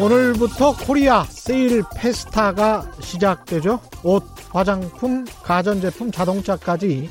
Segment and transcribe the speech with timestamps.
[0.00, 3.80] 오늘부터 코리아 세일 페스타가 시작되죠.
[4.02, 7.10] 옷, 화장품, 가전제품, 자동차까지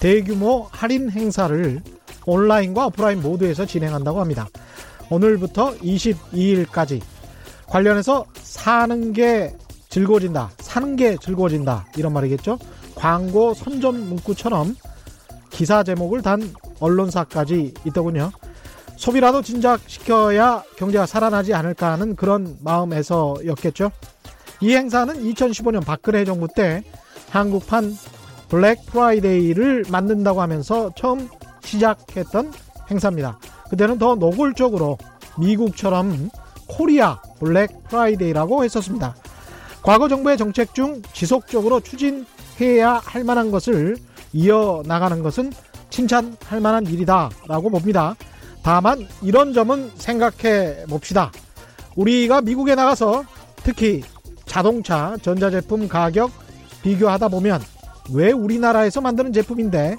[0.00, 1.80] 대규모 할인 행사를
[2.26, 4.48] 온라인과 오프라인 모두에서 진행한다고 합니다.
[5.10, 7.00] 오늘부터 22일까지
[7.68, 9.54] 관련해서 사는 게
[9.88, 12.58] 즐거워진다, 사는 게 즐거워진다 이런 말이겠죠.
[12.96, 14.74] 광고 선전 문구처럼
[15.50, 18.32] 기사 제목을 단 언론사까지 있더군요.
[18.96, 23.90] 소비라도 진작시켜야 경제가 살아나지 않을까 하는 그런 마음에서였겠죠.
[24.60, 26.82] 이 행사는 2015년 박근혜 정부 때
[27.30, 27.96] 한국판
[28.48, 31.28] 블랙 프라이데이를 만든다고 하면서 처음
[31.62, 32.52] 시작했던
[32.90, 33.38] 행사입니다.
[33.68, 34.98] 그때는 더 노골적으로
[35.38, 36.30] 미국처럼
[36.66, 39.16] 코리아 블랙 프라이데이라고 했었습니다.
[39.82, 43.96] 과거 정부의 정책 중 지속적으로 추진해야 할 만한 것을
[44.32, 45.52] 이어나가는 것은
[45.90, 48.16] 칭찬할 만한 일이다라고 봅니다.
[48.64, 51.30] 다만 이런 점은 생각해 봅시다.
[51.96, 53.24] 우리가 미국에 나가서
[53.56, 54.02] 특히
[54.46, 56.30] 자동차, 전자제품 가격
[56.82, 57.60] 비교하다 보면
[58.14, 59.96] 왜 우리나라에서 만드는 제품인데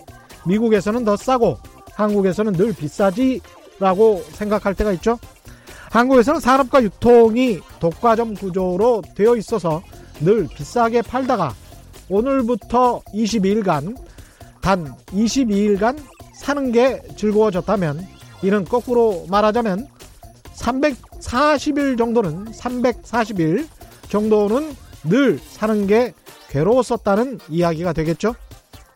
[0.47, 1.57] 미국에서는 더 싸고
[1.93, 5.19] 한국에서는 늘 비싸지라고 생각할 때가 있죠.
[5.91, 9.83] 한국에서는 산업과 유통이 독과점 구조로 되어 있어서
[10.21, 11.53] 늘 비싸게 팔다가
[12.09, 13.95] 오늘부터 22일간
[14.59, 16.01] 단 22일간
[16.41, 18.14] 사는 게 즐거워졌다면
[18.45, 19.87] 이는 거꾸로 말하자면
[20.55, 23.67] 340일 정도는 340일
[24.07, 26.13] 정도는 늘 사는 게
[26.49, 28.35] 괴로웠었다는 이야기가 되겠죠.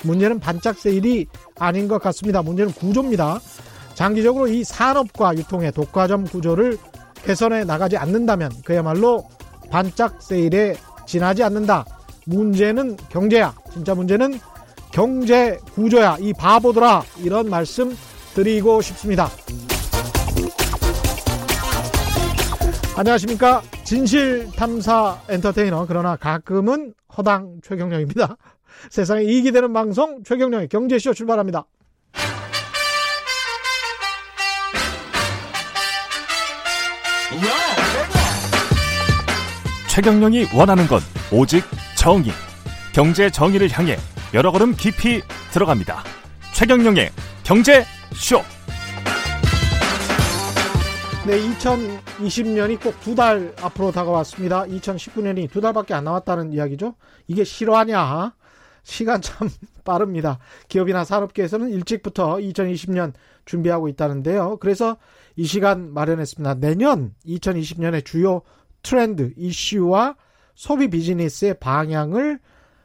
[0.04, 1.26] 문제는 반짝 세일이
[1.58, 2.44] 아닌 것 같습니다.
[2.44, 3.40] 문제는 구조입니다.
[3.96, 6.78] 장기적으로 이 산업과 유통의 독과점 구조를
[7.26, 9.28] 개선해 나가지 않는다면 그야말로
[9.72, 10.76] 반짝 세일에
[11.08, 11.86] 지나지 않는다.
[12.26, 13.56] 문제는 경제야.
[13.74, 14.40] 진짜 문제는
[14.92, 16.18] 경제 구조야.
[16.20, 17.04] 이 바보들아.
[17.18, 17.96] 이런 말씀
[18.40, 19.30] 드리고 싶습니다.
[22.96, 23.62] 안녕하십니까.
[23.84, 28.38] 진실 탐사 엔터테이너, 그러나 가끔은 허당 최경령입니다.
[28.90, 31.66] 세상에 이익이 되는 방송 최경령의 경제쇼 출발합니다.
[39.90, 41.02] 최경령이 원하는 건
[41.34, 41.66] 오직
[41.98, 42.32] 정의.
[42.94, 43.98] 경제 정의를 향해
[44.34, 45.22] 여러 걸음 깊이
[45.52, 46.04] 들어갑니다.
[46.54, 47.12] 최경령의
[47.44, 48.42] 경제 쇼.
[51.26, 54.64] 네, 2020년이 꼭 두 달 앞으로 다가왔습니다.
[54.66, 56.96] 2019년이 두 달밖에 안 남았다는 이야기죠.
[57.28, 58.34] 이게 실화냐?
[58.84, 59.50] 시간 참
[59.86, 60.40] 빠릅니다.
[60.70, 63.14] 기업이나 산업계에서는 일찍부터 2020년
[63.46, 64.58] 준비하고 있다는데요.
[64.60, 64.98] 그래서
[65.36, 66.56] 이 시간 마련했습니다.
[66.56, 68.42] 내년 2020년의 주요
[68.82, 70.16] 트렌드, 이슈와
[70.56, 72.40] 소비 비즈니스의 방향을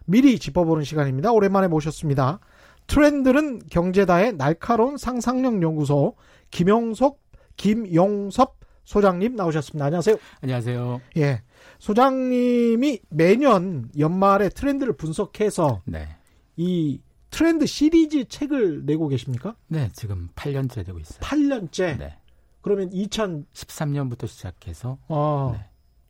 [0.06, 1.33] 미리 짚어보는 시간입니다.
[1.33, 2.41] 오랜만에 모셨습니다.
[2.87, 6.17] 트렌드는 경제다의 날카로운 상상력 연구소
[6.50, 7.21] 김용석
[7.56, 9.87] 김용섭 소장님 나오셨습니다.
[9.87, 10.17] 안녕하세요.
[10.43, 11.00] 안녕하세요.
[11.17, 11.43] 예.
[11.78, 16.09] 소장님이 매년 연말에 트렌드를 분석해서 네.
[16.56, 17.00] 이
[17.31, 19.56] 트렌드 시리즈 책을 내고 계십니까?
[19.67, 21.21] 네, 지금 8년째 되고 있어요.
[21.21, 21.99] 8년째?
[21.99, 22.19] 네.
[22.61, 25.55] 그러면 2013년부터 시작해서 아.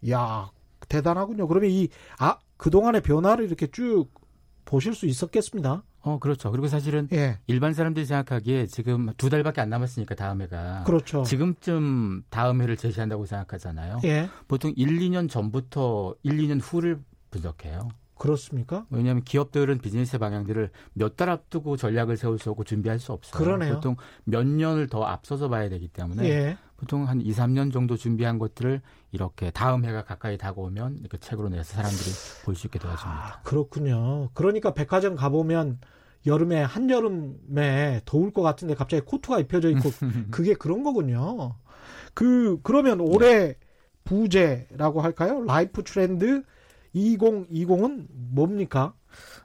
[0.02, 0.12] 네.
[0.12, 0.50] 야,
[0.88, 1.48] 대단하군요.
[1.48, 4.08] 그러면 이 아, 그동안의 변화를 이렇게 쭉
[4.64, 5.82] 보실 수 있었겠습니다.
[6.04, 6.50] 어, 그렇죠.
[6.50, 7.38] 그리고 사실은 예.
[7.46, 11.22] 일반 사람들이 생각하기에 지금 두 달밖에 안 남았으니까 다음 해가 그렇죠.
[11.22, 14.00] 지금쯤 다음 해를 제시한다고 생각하잖아요.
[14.04, 14.28] 예.
[14.46, 17.00] 보통 1, 2년 전부터 1, 2년 후를
[17.30, 17.88] 분석해요.
[18.18, 18.86] 그렇습니까?
[18.90, 23.42] 왜냐하면 기업들은 비즈니스 방향들을 몇 달 앞두고 전략을 세울 수 없고 준비할 수 없어요.
[23.42, 23.74] 그러네요.
[23.74, 26.58] 보통 몇 년을 더 앞서서 봐야 되기 때문에 예.
[26.76, 28.82] 보통 한 2, 3년 정도 준비한 것들을
[29.14, 32.10] 이렇게 다음 해가 가까이 다가오면 이렇게 책으로 내서 사람들이
[32.44, 33.24] 볼 수 있게 도와줍니다.
[33.26, 34.30] 아, 그렇군요.
[34.34, 35.78] 그러니까 백화점 가보면
[36.26, 39.90] 여름에 한여름에 더울 것 같은데 갑자기 코트가 입혀져 있고
[40.32, 41.54] 그게 그런 거군요.
[42.12, 43.54] 그 그러면 올해
[44.04, 45.42] 부제라고 할까요?
[45.44, 46.42] 라이프 트렌드
[46.94, 48.94] 2020은 뭡니까?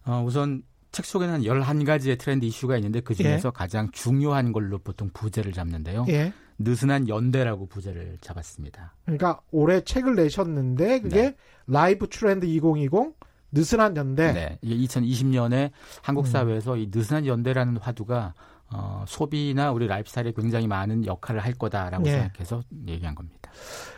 [0.06, 3.51] 어, 우선 책 속에는 한 11가지의 트렌드 이슈가 있는데 그 중에서 예.
[3.54, 6.06] 가장 중요한 걸로 보통 부제를 잡는데요.
[6.10, 6.33] 예.
[6.59, 8.95] 느슨한 연대라고 부제를 잡았습니다.
[9.06, 11.35] 그러니까 올해 책을 내셨는데 그게 네.
[11.67, 13.15] 라이프 트렌드 2020
[13.51, 14.31] 느슨한 연대.
[14.31, 14.59] 네.
[14.63, 15.71] 2020년에
[16.03, 16.31] 한국 음.
[16.31, 16.79] 사회에서 음.
[16.79, 18.33] 이 느슨한 연대라는 화두가
[18.71, 22.11] 어, 소비나 우리 라이프 스타일에 굉장히 많은 역할을 할 거다라고 네.
[22.11, 23.51] 생각해서 얘기한 겁니다.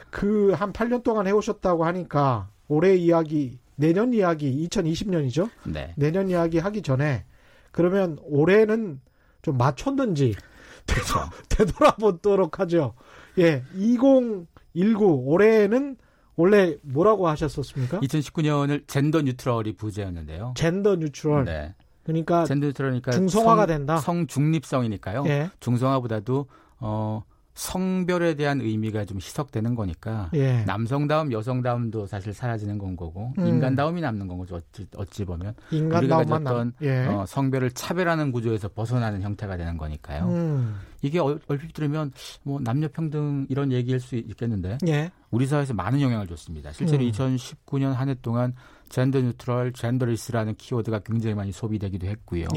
[0.09, 5.49] 그 한 8년 동안 해오셨다고 하니까 올해 이야기, 내년 이야기, 2020년이죠?
[5.65, 5.93] 네.
[5.97, 7.25] 내년 이야기 하기 전에
[7.71, 9.01] 그러면 올해는
[9.41, 10.35] 좀 맞췄는지
[10.87, 11.19] 그렇죠.
[11.49, 12.93] 되돌아보도록 하죠.
[13.37, 15.97] 예, 2019 올해는
[16.35, 17.99] 원래 뭐라고 하셨었습니까?
[17.99, 20.53] 2019년을 젠더 뉴트럴이 부제였는데요.
[20.55, 21.45] 젠더 뉴트럴.
[21.45, 21.75] 네.
[22.03, 23.97] 그러니까 젠더 뉴트럴이니까 중성화가 성, 된다.
[23.97, 25.23] 성 중립성이니까요.
[25.27, 25.49] 예.
[25.59, 26.47] 중성화보다도
[26.79, 27.23] 어
[27.61, 30.63] 성별에 대한 의미가 좀 희석되는 거니까 예.
[30.63, 33.45] 남성다움, 여성다움도 사실 사라지는 건 거고 음.
[33.45, 34.55] 인간다움이 남는 건 거죠.
[34.55, 37.05] 어찌, 어찌 보면 우리가 가졌던 예.
[37.05, 40.25] 어, 성별을 차별하는 구조에서 벗어나는 형태가 되는 거니까요.
[40.25, 40.75] 음.
[41.03, 42.11] 이게 얼핏 들으면
[42.41, 45.11] 뭐 남녀 평등 이런 얘기일 수 있겠는데 예.
[45.29, 46.71] 우리 사회에서 많은 영향을 줬습니다.
[46.71, 47.11] 실제로 음.
[47.11, 48.55] 2019년 한 해 동안
[48.89, 52.47] 젠더 뉴트럴, 젠더리스라는 키워드가 굉장히 많이 소비되기도 했고요.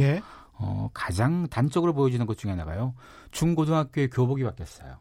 [0.60, 0.64] 예.
[0.64, 2.94] 어, 가장 단적으로 보여지는 것 중에 하나가요.
[3.32, 4.96] 중고등학교의 교복이 바뀌었어요.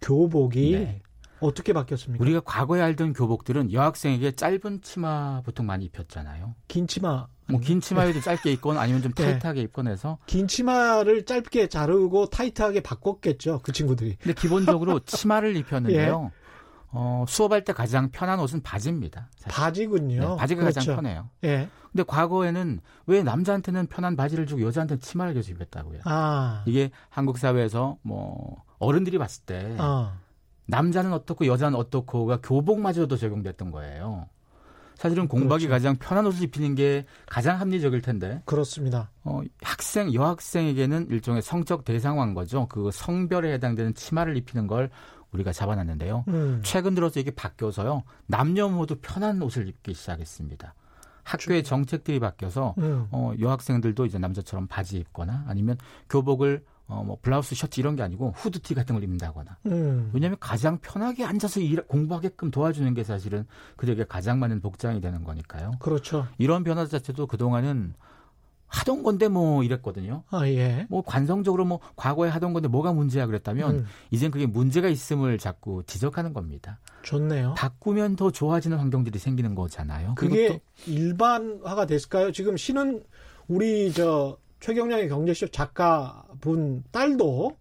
[0.00, 1.02] 교복이 네.
[1.40, 2.22] 어떻게 바뀌었습니까?
[2.22, 6.54] 우리가 과거에 알던 교복들은 여학생에게 짧은 치마 보통 많이 입혔잖아요.
[6.68, 7.26] 긴 치마.
[7.48, 9.24] 뭐 긴 치마에도 짧게 입거나 아니면 좀 네.
[9.24, 9.64] 타이트하게 네.
[9.64, 13.60] 입건 해서 긴 치마를 짧게 자르고 타이트하게 바꿨겠죠.
[13.64, 14.16] 그 친구들이.
[14.20, 16.30] 근데 기본적으로 치마를 입혔는데요.
[16.34, 16.39] 예.
[16.92, 19.28] 어, 수업할 때 가장 편한 옷은 바지입니다.
[19.36, 19.48] 사실.
[19.48, 20.20] 바지군요.
[20.20, 20.80] 네, 바지가 그렇죠.
[20.80, 21.28] 가장 편해요.
[21.44, 21.68] 예.
[21.92, 26.00] 근데 과거에는 왜 남자한테는 편한 바지를 주고 여자한테는 치마를 계속 입혔다고요.
[26.04, 26.62] 아.
[26.66, 30.18] 이게 한국 사회에서 뭐 어른들이 봤을 때 아.
[30.66, 34.28] 남자는 어떻고 여자는 어떻고가 교복마저도 적용됐던 거예요.
[34.94, 35.82] 사실은 공부하기 그렇죠.
[35.82, 38.42] 가장 편한 옷을 입히는 게 가장 합리적일 텐데.
[38.44, 39.10] 그렇습니다.
[39.24, 42.66] 어, 학생, 여학생에게는 일종의 성적 대상화인 거죠.
[42.68, 44.90] 그 성별에 해당되는 치마를 입히는 걸
[45.32, 46.24] 우리가 잡아놨는데요.
[46.28, 46.60] 음.
[46.64, 48.02] 최근 들어서 이게 바뀌어서요.
[48.26, 50.74] 남녀 모두 편한 옷을 입기 시작했습니다.
[51.22, 53.06] 학교의 정책들이 바뀌어서 음.
[53.10, 55.76] 어, 여학생들도 이제 남자처럼 바지 입거나 아니면
[56.08, 59.58] 교복을 어, 뭐 블라우스 셔츠 이런 게 아니고 후드티 같은 걸 입는다거나.
[59.66, 60.10] 음.
[60.12, 65.72] 왜냐하면 가장 편하게 앉아서 일, 공부하게끔 도와주는 게 사실은 그들에게 가장 많은 복장이 되는 거니까요.
[65.78, 66.26] 그렇죠.
[66.38, 67.94] 이런 변화 자체도 그 동안은
[68.70, 70.22] 하던 건데 뭐 이랬거든요.
[70.30, 70.86] 아, 예.
[70.88, 73.86] 뭐 관성적으로 뭐 과거에 하던 건데 뭐가 문제야 그랬다면 음.
[74.10, 76.78] 이젠 그게 문제가 있음을 자꾸 지적하는 겁니다.
[77.02, 77.54] 좋네요.
[77.56, 80.14] 바꾸면 더 좋아지는 환경들이 생기는 거잖아요.
[80.14, 82.30] 그게 일반화가 됐을까요?
[82.30, 83.02] 지금 신은
[83.48, 87.56] 우리 저 최경량의 경제쇼 작가분 딸도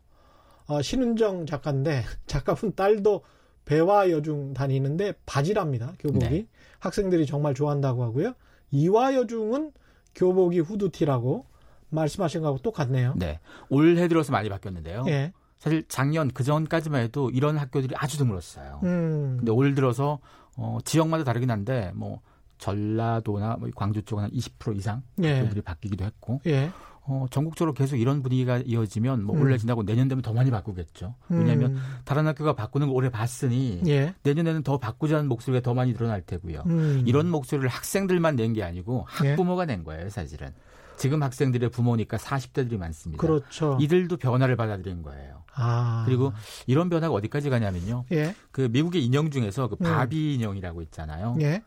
[0.67, 3.23] 어, 신은정 작가인데 작가분 딸도
[3.65, 6.47] 배와 여중 다니는데 바지랍니다 교복이 네.
[6.79, 8.33] 학생들이 정말 좋아한다고 하고요.
[8.71, 9.71] 이화 여중은
[10.15, 11.45] 교복이 후드티라고
[11.89, 13.13] 말씀하신 거하고 똑같네요.
[13.15, 13.39] 네.
[13.69, 15.05] 올해 들어서 많이 바뀌었는데요.
[15.07, 15.33] 예.
[15.57, 18.79] 사실 작년 그 전까지만 해도 이런 학교들이 아주 드물었어요.
[18.83, 19.37] 음.
[19.37, 20.19] 근데 올 들어서
[20.55, 22.21] 어, 지역마다 다르긴 한데 뭐
[22.59, 25.39] 전라도나 뭐 광주 쪽은 한 20% 이상 예.
[25.39, 26.71] 학교들이 바뀌기도 했고 예.
[27.09, 29.41] 어, 전국적으로 계속 이런 분위기가 이어지면 뭐 음.
[29.41, 31.15] 올해 지나고 내년 되면 더 많이 바꾸겠죠.
[31.29, 31.81] 왜냐하면 음.
[32.05, 34.13] 다른 학교가 바꾸는 걸 올해 봤으니 예.
[34.23, 36.63] 내년에는 더 바꾸자는 목소리가 더 많이 늘어날 테고요.
[36.67, 37.03] 음.
[37.07, 39.65] 이런 목소리를 학생들만 낸 게 아니고 학부모가 예.
[39.67, 40.49] 낸 거예요, 사실은.
[40.97, 43.21] 지금 학생들의 부모니까 40대들이 많습니다.
[43.21, 43.77] 그렇죠.
[43.79, 45.43] 이들도 변화를 받아들인 거예요.
[45.55, 46.03] 아.
[46.05, 46.33] 그리고
[46.67, 48.05] 이런 변화가 어디까지 가냐면요.
[48.11, 48.35] 예.
[48.51, 49.83] 그 미국의 인형 중에서 그 음.
[49.83, 51.37] 바비 인형이라고 있잖아요.
[51.41, 51.63] 예.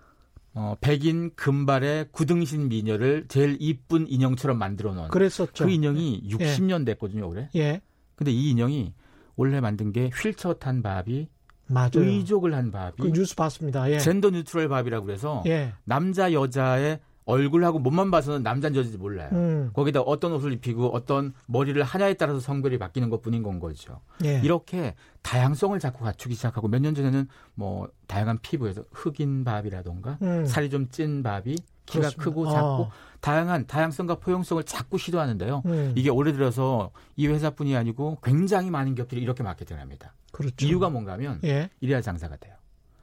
[0.54, 5.64] 어, 백인 금발의 구등신 미녀를 제일 이쁜 인형처럼 만들어 놓은 그랬었죠.
[5.64, 7.48] 그 인형이 60년 됐거든요, 올해.
[7.54, 7.80] 예.
[8.16, 8.92] 근데 이 인형이
[9.36, 11.28] 원래 만든 게 휠체어 탄 바비
[11.68, 11.90] 맞아요.
[11.94, 13.02] 의족을 한 바비.
[13.02, 13.90] 그 뉴스 봤습니다.
[13.90, 13.98] 예.
[13.98, 15.72] gender neutral 바비라고 그래서 예.
[15.84, 19.28] 남자 여자의 얼굴하고 몸만 봐서는 남자인지 여자인지 몰라요.
[19.32, 19.70] 음.
[19.74, 24.00] 거기다 어떤 옷을 입히고 어떤 머리를 하냐에 따라서 성별이 바뀌는 것 뿐인 건 거죠.
[24.24, 24.40] 예.
[24.42, 30.46] 이렇게 다양성을 자꾸 갖추기 시작하고 몇 년 전에는 뭐 다양한 피부에서 흑인 밥이라던가 음.
[30.46, 31.54] 살이 좀 찐 밥이
[31.86, 32.24] 키가 그렇습니다.
[32.24, 32.90] 크고 작고 어.
[33.20, 35.62] 다양한 다양성과 포용성을 자꾸 시도하는데요.
[35.66, 35.92] 음.
[35.96, 40.12] 이게 올해 들어서 이 회사뿐이 아니고 굉장히 많은 기업들이 이렇게 마케팅합니다.
[40.32, 40.66] 그렇죠.
[40.66, 41.70] 이유가 뭔가 하면 예.
[41.80, 42.54] 이래야 장사가 돼요.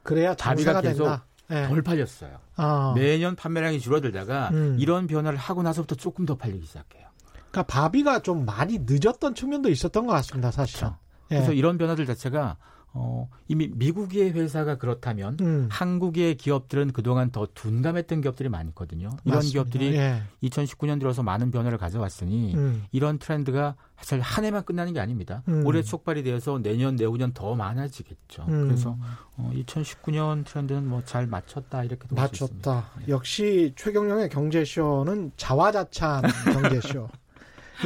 [0.02, 1.24] 그래야 장사가 계속 된다.
[1.50, 1.68] 네.
[1.68, 2.38] 덜 팔렸어요.
[2.56, 2.94] 아.
[2.96, 4.76] 매년 판매량이 줄어들다가 음.
[4.78, 7.08] 이런 변화를 하고 나서부터 조금 더 팔리기 시작해요.
[7.50, 10.78] 그러니까 바비가 좀 많이 늦었던 측면도 있었던 것 같습니다, 사실.
[10.78, 10.96] 그렇죠.
[11.32, 11.34] 예.
[11.36, 12.56] 그래서 이런 변화들 자체가
[12.92, 15.68] 어, 이미 미국의 회사가 그렇다면 음.
[15.70, 19.10] 한국의 기업들은 그동안 더 둔감했던 기업들이 많거든요.
[19.24, 19.52] 이런 맞습니다.
[19.52, 20.22] 기업들이 예.
[20.42, 22.84] 2019년 들어서 많은 변화를 가져왔으니 음.
[22.90, 25.42] 이런 트렌드가 사실 한 해만 끝나는 게 아닙니다.
[25.48, 25.64] 음.
[25.66, 28.46] 올해 촉발이 되어서 내년, 내후년 더 많아지겠죠.
[28.48, 28.66] 음.
[28.68, 28.96] 그래서
[29.36, 32.90] 어, 2019년 트렌드는 뭐 잘 맞췄다 이렇게 맞췄다.
[32.98, 33.04] 네.
[33.08, 37.08] 역시 최경영의 경제쇼는 자화자찬 경제쇼.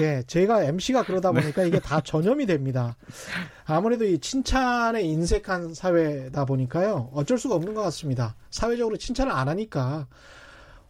[0.01, 1.41] 예, 제가 MC가 그러다 네.
[1.41, 1.69] 보니까 네.
[1.69, 2.97] 이게 다 전염이 됩니다.
[3.65, 7.11] 아무래도 이 칭찬에 인색한 사회다 보니까요.
[7.13, 8.35] 어쩔 수가 없는 것 같습니다.
[8.51, 10.07] 사회적으로 칭찬을 안 하니까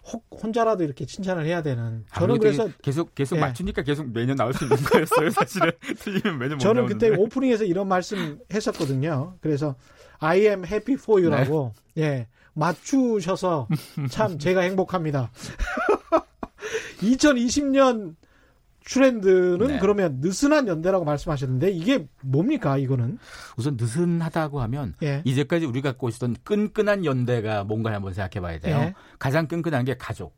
[0.07, 2.05] 혹 혼자라도 이렇게 칭찬을 해야 되는.
[2.15, 3.41] 저는 그래서 계속 계속 예.
[3.41, 5.31] 맞추니까 계속 매년 나올 수 있는 거였어요.
[5.31, 7.09] 사실은 틀리면 매년 저는 나오는데.
[7.11, 9.37] 그때 오프닝에서 이런 말씀 했었거든요.
[9.41, 9.77] 그래서
[10.19, 12.03] I am happy for you라고 네.
[12.03, 13.69] 예 맞추셔서
[14.11, 15.31] 참 제가 행복합니다.
[17.01, 18.15] 2020년
[18.87, 19.79] 트렌드는 네.
[19.79, 23.19] 그러면 느슨한 연대라고 말씀하셨는데 이게 뭡니까 이거는?
[23.57, 25.23] 우선 느슨하다고 하면 예.
[25.25, 28.77] 이제까지 우리가 갖고 있었던 끈끈한 연대가 뭔가 한번 생각해 봐야 돼요.
[28.77, 28.95] 예.
[29.19, 30.37] 가장 끈끈한 게 가족.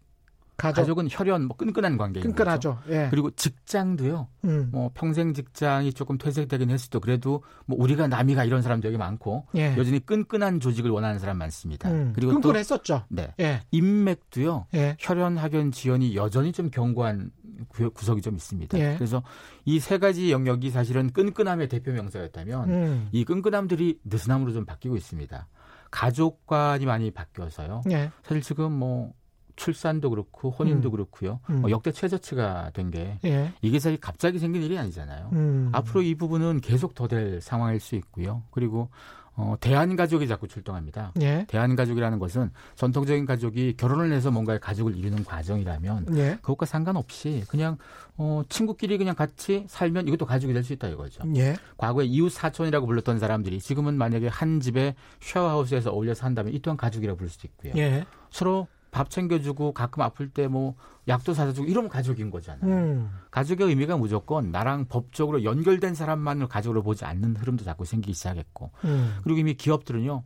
[0.56, 0.98] 가족.
[0.98, 2.78] 은 혈연 뭐 끈끈한 관계인 끈끈하죠.
[2.88, 3.08] 예.
[3.10, 4.28] 그리고 직장도요.
[4.44, 4.68] 음.
[4.72, 9.76] 뭐 평생 직장이 조금 퇴색되긴 했어도 그래도 뭐 우리가 남이가 이런 사람도 여기 많고 예.
[9.76, 11.90] 여전히 끈끈한 조직을 원하는 사람 많습니다.
[11.90, 12.12] 음.
[12.14, 13.04] 그리고 끈끈했었죠.
[13.08, 13.34] 또, 네.
[13.38, 13.60] 예.
[13.70, 14.66] 인맥도요.
[14.74, 14.96] 예.
[14.98, 17.30] 혈연, 학연, 지연이 여전히 좀 견고한
[17.68, 18.78] 구석이 좀 있습니다.
[18.78, 18.94] 예.
[18.96, 19.22] 그래서
[19.64, 23.08] 이 세 가지 영역이 사실은 끈끈함의 대표 명사였다면 음.
[23.12, 25.46] 이 끈끈함들이 느슨함으로 좀 바뀌고 있습니다.
[25.90, 27.82] 가족관이 많이 바뀌어서요.
[27.90, 28.10] 예.
[28.22, 29.12] 사실 지금 뭐
[29.56, 30.92] 출산도 그렇고 혼인도 음.
[30.92, 31.40] 그렇고요.
[31.48, 31.62] 음.
[31.62, 33.52] 뭐 역대 최저치가 된게 예.
[33.62, 35.30] 이게 사실 갑자기 생긴 일이 아니잖아요.
[35.32, 35.70] 음.
[35.72, 38.42] 앞으로 이 부분은 계속 더 될 상황일 수 있고요.
[38.50, 38.90] 그리고
[39.36, 41.12] 어, 대한 가족이 자꾸 출동합니다.
[41.20, 41.44] 예.
[41.48, 46.38] 대한 가족이라는 것은 전통적인 가족이 결혼을 해서 뭔가의 가족을 이루는 과정이라면 예.
[46.40, 47.76] 그것과 상관없이 그냥
[48.16, 51.22] 어, 친구끼리 그냥 같이 살면 이것도 가족이 될 수 있다 이거죠.
[51.36, 51.54] 예.
[51.76, 57.16] 과거에 이웃 사촌이라고 불렀던 사람들이 지금은 만약에 한 집에 쉐어하우스에서 어울려 산다면 이 또한 가족이라고
[57.18, 57.72] 부를 수도 있고요.
[57.76, 58.04] 예.
[58.30, 58.66] 서로
[58.96, 60.74] 밥 챙겨주고 가끔 아플 때 뭐
[61.08, 62.72] 약도 사다 주고 이러면 가족인 거잖아요.
[62.72, 63.10] 음.
[63.30, 69.18] 가족의 의미가 무조건 나랑 법적으로 연결된 사람만을 가족으로 보지 않는 흐름도 자꾸 생기기 시작했고 음.
[69.22, 70.22] 그리고 이미 기업들은요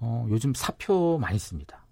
[0.00, 1.84] 어, 요즘 사표 많이 씁니다.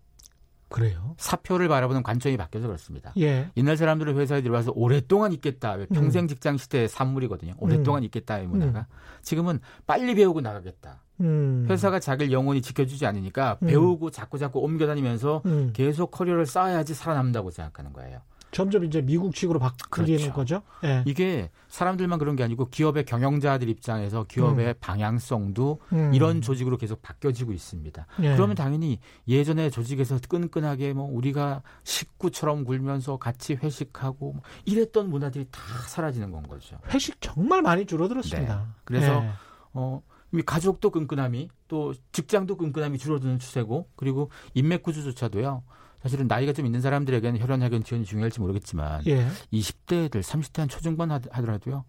[0.69, 1.14] 그래요?
[1.19, 3.12] 사표를 바라보는 관점이 바뀌어서 그렇습니다.
[3.19, 3.50] 예.
[3.59, 5.76] 옛날 사람들은 회사에 들어와서 오랫동안 있겠다.
[5.93, 6.29] 평생 음.
[6.29, 7.55] 직장 시대의 산물이거든요.
[7.59, 8.05] 오랫동안 음.
[8.07, 8.79] 있겠다의 문화가.
[8.81, 8.85] 음.
[9.21, 11.02] 지금은 빨리 배우고 나가겠다.
[11.23, 11.67] 음.
[11.71, 13.69] 회사가 자기를 영원히 지켜주지 않으니까 음.
[13.69, 15.71] 배우고 자꾸 자꾸 옮겨다니면서 음.
[15.73, 18.21] 계속 커리어를 쌓아야지 살아남는다고 생각하는 거예요.
[18.52, 20.33] 점점 이제 미국식으로 바뀌는 그렇죠.
[20.33, 20.62] 거죠.
[20.83, 21.02] 네.
[21.07, 24.75] 이게 사람들만 그런 게 아니고 기업의 경영자들 입장에서 기업의 음.
[24.79, 26.12] 방향성도 음.
[26.12, 28.07] 이런 조직으로 계속 바뀌어지고 있습니다.
[28.21, 28.35] 네.
[28.37, 35.62] 그러면 당연히 예전에 조직에서 끈끈하게 뭐 우리가 식구처럼 굴면서 같이 회식하고 뭐 이랬던 문화들이 다
[35.88, 36.76] 사라지는 건 거죠.
[36.91, 38.57] 회식 정말 많이 줄어들었습니다.
[38.57, 38.62] 네.
[38.85, 39.31] 그래서 네.
[39.73, 40.02] 어
[40.41, 45.62] 가족도 끈끈함이 또 직장도 끈끈함이 줄어드는 추세고 그리고 인맥 구조조차도요.
[46.03, 49.27] 사실은 나이가 좀 있는 사람들에게는 혈연 학연 지원이 중요할지 모르겠지만 예.
[49.53, 51.85] 20대들 30대 한 초중반 하더라도요.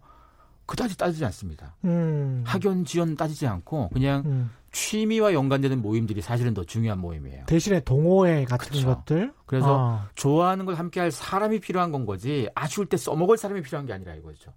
[0.66, 1.76] 그다지 따지지 않습니다.
[1.84, 2.42] 음.
[2.46, 4.50] 학연 지원 따지지 않고 그냥 음.
[4.72, 7.44] 취미와 연관되는 모임들이 사실은 더 중요한 모임이에요.
[7.46, 8.86] 대신에 동호회 같은 그렇죠.
[8.88, 9.32] 것들.
[9.46, 10.08] 그래서 어.
[10.14, 14.52] 좋아하는 걸 함께할 사람이 필요한 건 거지 아쉬울 때 써먹을 사람이 필요한 게 아니라 이거죠.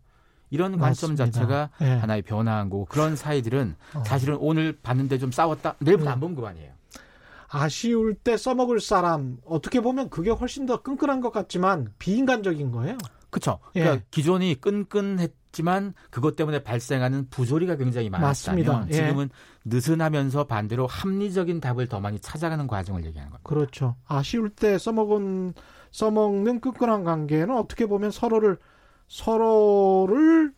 [0.49, 1.25] 이런 관점 맞습니다.
[1.25, 1.97] 자체가 네.
[1.97, 4.03] 하나의 변화한 거고 그런 사이들은 어.
[4.05, 6.13] 사실은 오늘 봤는데 좀 싸웠다 내일부터 음.
[6.13, 6.71] 안 보면 그만이에요.
[7.49, 12.97] 아쉬울 때 써먹을 사람 어떻게 보면 그게 훨씬 더 끈끈한 것 같지만 비인간적인 거예요.
[13.29, 13.59] 그렇죠.
[13.73, 14.03] 그러니까 예.
[14.11, 18.93] 기존이 끈끈했지만 그것 때문에 발생하는 부조리가 굉장히 많았다면 예.
[18.93, 19.29] 지금은
[19.65, 23.47] 느슨하면서 반대로 합리적인 답을 더 많이 찾아가는 과정을 얘기하는 겁니다.
[23.47, 23.95] 그렇죠.
[24.07, 25.53] 아쉬울 때 써먹은
[25.91, 28.57] 써먹는 끈끈한 관계는 어떻게 보면 서로를
[29.07, 30.53] 서로를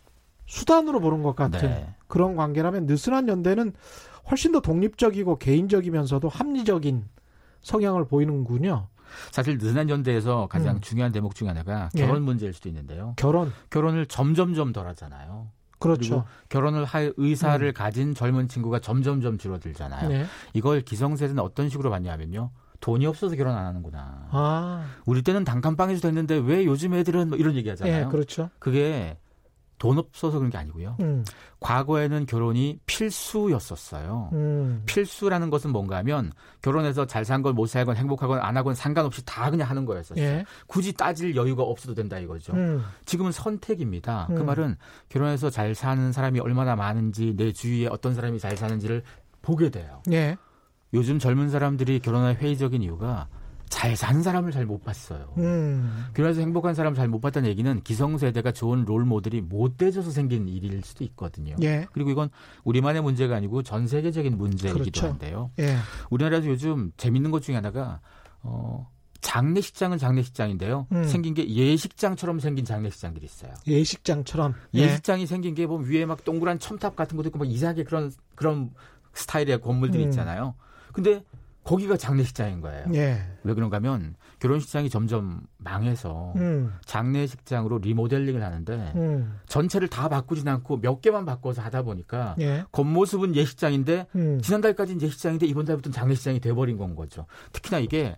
[0.45, 1.95] 수단으로 보는 것 같은 네.
[2.07, 3.73] 그런 관계라면 느슨한 연대는
[4.29, 7.05] 훨씬 더 독립적이고 개인적이면서도 합리적인
[7.61, 8.87] 성향을 보이는군요.
[9.31, 10.81] 사실 느슨한 연대에서 가장 음.
[10.81, 12.01] 중요한 대목 중에 하나가 예.
[12.01, 12.19] 결혼 예.
[12.19, 13.13] 문제일 수도 있는데요.
[13.17, 13.51] 결혼.
[13.69, 15.47] 결혼을 점점점 덜 하잖아요.
[15.79, 16.25] 그렇죠.
[16.49, 17.73] 결혼을 할 의사를 음.
[17.73, 20.09] 가진 젊은 친구가 점점점 줄어들잖아요.
[20.09, 20.25] 네.
[20.53, 22.51] 이걸 기성세대는 어떤 식으로 봤냐면요.
[22.79, 24.27] 돈이 없어서 결혼 안 하는구나.
[24.31, 24.85] 아.
[25.05, 28.05] 우리 때는 단칸방에서 됐는데 왜 요즘 애들은 뭐 이런 얘기 하잖아요.
[28.05, 28.49] 예, 그렇죠.
[28.59, 29.17] 그게
[29.77, 30.97] 돈 없어서 그런 게 아니고요.
[30.99, 31.23] 음.
[31.61, 34.29] 과거에는 결혼이 필수였었어요.
[34.33, 34.83] 음.
[34.85, 36.31] 필수라는 것은 뭔가 하면
[36.61, 40.21] 결혼해서 잘 산 건 못 살건 행복하건 안 하건 상관없이 다 그냥 하는 거였었어요.
[40.23, 40.45] 예.
[40.67, 42.53] 굳이 따질 여유가 없어도 된다 이거죠.
[42.53, 42.83] 음.
[43.05, 44.27] 지금은 선택입니다.
[44.29, 44.45] 그 음.
[44.45, 44.75] 말은
[45.09, 49.03] 결혼해서 잘 사는 사람이 얼마나 많은지 내 주위에 어떤 사람이 잘 사는지를
[49.41, 50.01] 보게 돼요.
[50.11, 50.37] 예.
[50.93, 53.27] 요즘 젊은 사람들이 결혼할 회의적인 이유가
[53.69, 55.31] 잘 사는 사람을 잘 못 봤어요.
[55.37, 56.07] 음.
[56.15, 61.03] 결혼해서 행복한 사람을 잘못 봤다는 얘기는 기성세대가 좋은 롤 모델이 못 돼져서 생긴 일일 수도
[61.03, 61.55] 있거든요.
[61.61, 61.85] 예.
[61.93, 62.29] 그리고 이건
[62.63, 65.07] 우리만의 문제가 아니고 전 세계적인 문제이기도 그렇죠.
[65.07, 65.51] 한데요.
[65.59, 65.77] 예.
[66.09, 68.01] 우리나라에서 요즘 재밌는 것 중에 하나가
[68.41, 68.89] 어
[69.21, 70.87] 장례식장은 장례식장인데요.
[70.91, 71.03] 음.
[71.03, 73.53] 생긴 게 예식장처럼 생긴 장례식장들이 있어요.
[73.67, 74.55] 예식장처럼.
[74.73, 75.25] 예식장이 예.
[75.27, 78.71] 생긴 게 보면 위에 막 동그란 첨탑 같은 것도 있고 막 이상하게 그런 그런
[79.13, 80.09] 스타일의 건물들이 음.
[80.09, 80.55] 있잖아요.
[80.93, 81.23] 근데
[81.63, 82.85] 거기가 장례식장인 거예요.
[82.95, 83.21] 예.
[83.43, 86.73] 왜 그런가 하면 결혼식장이 점점 망해서 음.
[86.85, 89.39] 장례식장으로 리모델링을 하는데 음.
[89.45, 92.63] 전체를 다 바꾸진 않고 몇 개만 바꿔서 하다 보니까 예.
[92.71, 94.41] 겉모습은 예식장인데 음.
[94.41, 97.27] 지난달까지는 예식장인데 이번 달부터는 장례식장이 돼버린 건 거죠.
[97.51, 98.17] 특히나 이게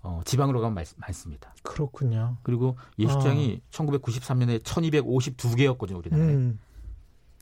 [0.00, 1.52] 어, 지방으로 가면 많, 많습니다.
[1.64, 2.38] 그렇군요.
[2.44, 3.70] 그리고 예식장이 어.
[3.72, 6.28] 1993년에 1252개였거든요, 우리나라에.
[6.28, 6.58] 음.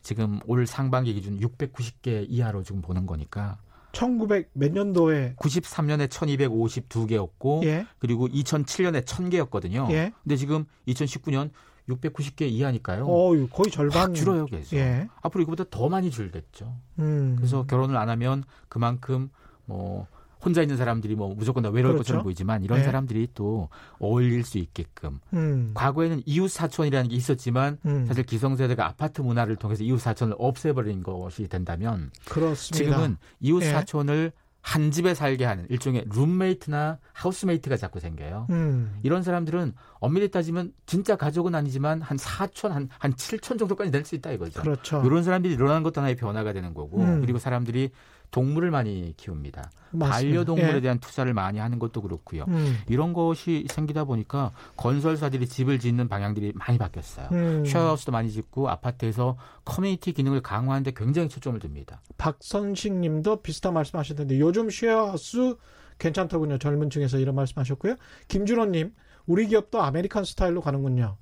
[0.02, 3.58] 지금 올 상반기 기준 690개 이하로 지금 보는 거니까
[3.94, 7.86] 1900 몇 년도에 93년에 1252개였고 예.
[7.98, 9.90] 그리고 2007년에 1000개였거든요.
[9.92, 10.12] 예.
[10.22, 11.50] 근데 지금 2019년
[11.88, 13.06] 690개 이하니까요.
[13.06, 14.76] 어, 거의 절반 줄어요, 계속.
[14.76, 15.08] 예.
[15.22, 16.74] 앞으로 이거보다 더 많이 줄겠죠.
[16.98, 17.34] 음.
[17.36, 19.30] 그래서 결혼을 안 하면 그만큼
[19.66, 20.06] 뭐
[20.44, 21.98] 혼자 있는 사람들이 뭐 무조건 다 외로울 그렇죠?
[21.98, 22.84] 것처럼 보이지만 이런 네.
[22.84, 25.70] 사람들이 또 어울릴 수 있게끔 음.
[25.74, 28.06] 과거에는 이웃 사촌이라는 게 있었지만 음.
[28.06, 32.76] 사실 기성세대가 아파트 문화를 통해서 이웃 사촌을 없애버린 것이 된다면 그렇습니다.
[32.76, 33.70] 지금은 이웃 네.
[33.70, 34.32] 사촌을
[34.64, 38.46] 한 집에 살게 하는 일종의 룸메이트나 하우스메이트가 자꾸 생겨요.
[38.48, 38.98] 음.
[39.02, 44.32] 이런 사람들은 엄밀히 따지면 진짜 가족은 아니지만 한 4천, 한, 한 7천 정도까지 될수 있다
[44.32, 44.62] 이거죠.
[44.62, 45.02] 그렇죠.
[45.04, 47.20] 이런 사람들이 일어나는 것도 하나의 변화가 되는 거고, 음.
[47.20, 47.90] 그리고 사람들이
[48.34, 49.70] 동물을 많이 키웁니다.
[49.92, 50.10] 맞습니다.
[50.10, 50.80] 반려동물에 예.
[50.80, 52.44] 대한 투자를 많이 하는 것도 그렇고요.
[52.48, 52.78] 음.
[52.88, 57.28] 이런 것이 생기다 보니까 건설사들이 집을 짓는 방향들이 많이 바뀌었어요.
[57.30, 57.64] 음.
[57.64, 62.00] 쉐어하우스도 많이 짓고 아파트에서 커뮤니티 기능을 강화하는데 굉장히 초점을 둡니다.
[62.18, 65.54] 박선식 님도 비슷한 말씀 하셨는데 요즘 쉐어하우스
[66.00, 66.58] 괜찮더군요.
[66.58, 67.94] 젊은 층에서 이런 말씀 하셨고요.
[68.26, 68.92] 김준호 님,
[69.26, 71.18] 우리 기업도 American style로 가는군요.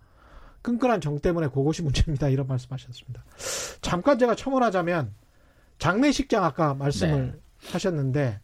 [0.63, 2.31] 끈끈한 정 때문에 그것이 문제입니다.
[2.31, 3.23] 이런 말씀 하셨습니다.
[3.83, 5.13] 잠깐 제가 첨언하자면
[5.79, 7.69] 장례식장 아까 말씀을 네.
[7.71, 8.41] 하셨는데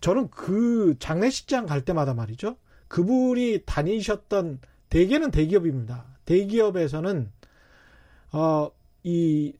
[0.00, 2.56] 저는 그 장례식장 갈 때마다 말이죠.
[2.88, 6.04] 그분이 다니셨던 대개는 대기업입니다.
[6.24, 7.30] 대기업에서는
[8.32, 8.70] 어
[9.02, 9.52] 이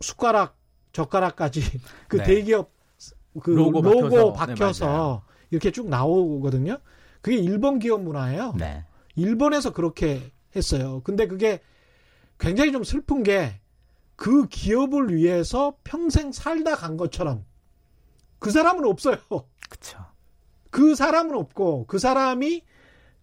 [0.00, 0.56] 숟가락
[0.92, 1.60] 젓가락까지
[2.08, 2.24] 그 네.
[2.24, 2.72] 대기업
[3.40, 6.78] 그 로고, 로고 박혀서, 박혀서 네, 이렇게 쭉 나오거든요.
[7.20, 8.54] 그게 일본 기업 문화예요.
[8.58, 8.84] 네.
[9.14, 11.00] 일본에서 그렇게 했어요.
[11.04, 11.60] 근데 그게
[12.38, 13.59] 굉장히 좀 슬픈 게
[14.20, 17.46] 그 기업을 위해서 평생 살다 간 것처럼
[18.38, 19.16] 그 사람은 없어요.
[19.70, 19.98] 그렇죠.
[20.70, 22.62] 그 사람은 없고 그 사람이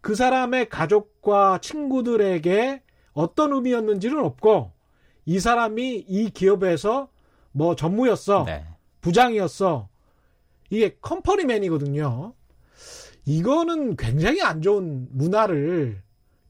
[0.02, 2.82] 그 사람의 가족과 친구들에게
[3.14, 4.72] 어떤 의미였는지는 없고
[5.26, 7.10] 이 사람이 이 기업에서
[7.52, 8.46] 뭐 전무였어.
[8.46, 8.66] 네.
[9.02, 9.90] 부장이었어.
[10.72, 12.34] 이게 컴퍼니맨이거든요.
[13.24, 16.02] 이거는 굉장히 안 좋은 문화를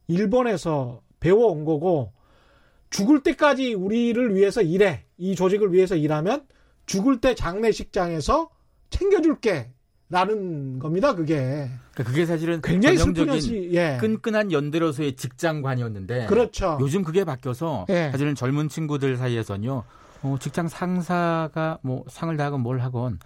[0.07, 2.13] 일본에서 배워온 거고
[2.89, 5.05] 죽을 때까지 우리를 위해서 일해.
[5.17, 6.45] 이 조직을 위해서 일하면
[6.85, 8.49] 죽을 때 장례식장에서
[8.89, 9.71] 챙겨줄게.
[10.09, 11.35] 라는 겁니다, 그게.
[11.93, 13.97] 그러니까 그게 사실은 굉장히 전형적인 예.
[13.99, 16.27] 끈끈한 연대로서의 직장관이었는데.
[16.27, 16.77] 그렇죠.
[16.79, 18.09] 요즘 그게 바뀌어서 예.
[18.11, 19.83] 사실은 젊은 친구들 사이에서는요,
[20.23, 23.19] 어, 직장 상사가 뭐 상을 나건 뭘 하건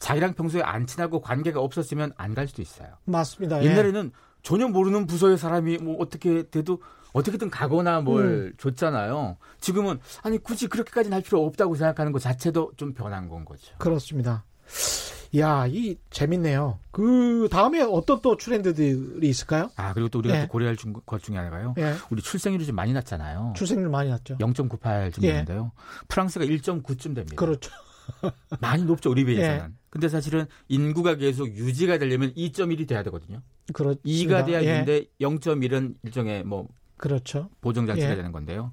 [0.00, 2.88] 자기랑 평소에 안 친하고 관계가 없었으면 안 갈 수도 있어요.
[3.04, 3.62] 맞습니다.
[3.62, 3.70] 예.
[3.70, 4.10] 옛날에는
[4.42, 6.80] 전혀 모르는 부서의 사람이 뭐 어떻게 돼도
[7.14, 8.52] 어떻게든 가거나 뭘 음.
[8.58, 9.38] 줬잖아요.
[9.60, 13.72] 지금은 아니 굳이 그렇게까지는 할 필요 없다고 생각하는 것 자체도 좀 변한 건 거죠.
[13.78, 14.44] 그렇습니다.
[15.36, 16.78] 야, 이 재밌네요.
[16.90, 19.70] 그 다음에 어떤 또 트렌드들이 있을까요?
[19.76, 20.42] 아 그리고 또 우리가 예.
[20.42, 21.74] 또 고려할 것 중에 하나가요.
[21.78, 21.94] 예.
[22.10, 23.54] 우리 출생률이 좀 많이 낮잖아요.
[23.56, 24.36] 출생률 많이 낮죠.
[24.38, 25.32] 0.98쯤 예.
[25.32, 25.72] 되는데요.
[26.08, 27.36] 프랑스가 1.9쯤 됩니다.
[27.36, 27.70] 그렇죠.
[28.60, 29.70] 많이 높죠 우리 비해서는.
[29.70, 29.72] 예.
[29.88, 33.40] 근데 사실은 인구가 계속 유지가 되려면 2.1이 돼야 되거든요.
[33.72, 34.02] 그렇습니다.
[34.04, 35.24] 2가 돼야 되는데 예.
[35.24, 36.68] 0.1은 일종의 뭐
[37.04, 37.50] 그렇죠.
[37.60, 38.16] 보정 장치가 예.
[38.16, 38.72] 되는 건데요.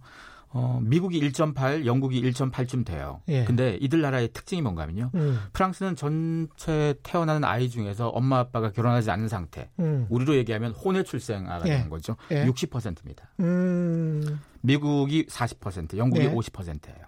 [0.54, 3.22] 어, 미국이 1.8, 영국이 1.8쯤 돼요.
[3.28, 3.44] 예.
[3.44, 5.12] 근데 이들 나라의 특징이 뭔가 하면요.
[5.16, 5.40] 음.
[5.52, 9.70] 프랑스는 전체 태어나는 아이 중에서 엄마 아빠가 결혼하지 않은 상태.
[9.80, 10.08] 음.
[10.10, 11.72] 우리로 얘기하면 혼외 출생아가 예.
[11.72, 12.16] 되는 거죠.
[12.32, 12.46] 예.
[12.46, 13.30] 60%입니다.
[13.42, 14.40] 음.
[14.62, 16.32] 미국이 40%, 영국이 예.
[16.32, 17.06] 50%예요.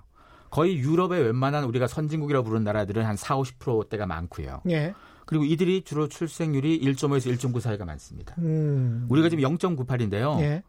[0.50, 4.62] 거의 유럽의 웬만한 우리가 선진국이라고 부르는 나라들은 한 4, 50%대가 많고요.
[4.70, 4.94] 예.
[5.26, 8.36] 그리고 이들이 주로 출생률이 1.5에서 1.9 사이가 많습니다.
[8.40, 9.06] 음.
[9.10, 10.62] 우리가 지금 0.98인데요.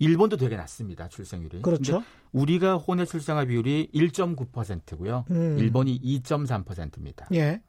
[0.00, 0.04] 예.
[0.04, 1.08] 일본도 되게 낮습니다.
[1.08, 1.62] 출생률이.
[1.62, 2.02] 그렇죠.
[2.32, 5.24] 우리가 혼외 출생아 비율이 1.9%고요.
[5.30, 5.58] 음.
[5.58, 7.26] 일본이 2.3%입니다.
[7.34, 7.60] 예.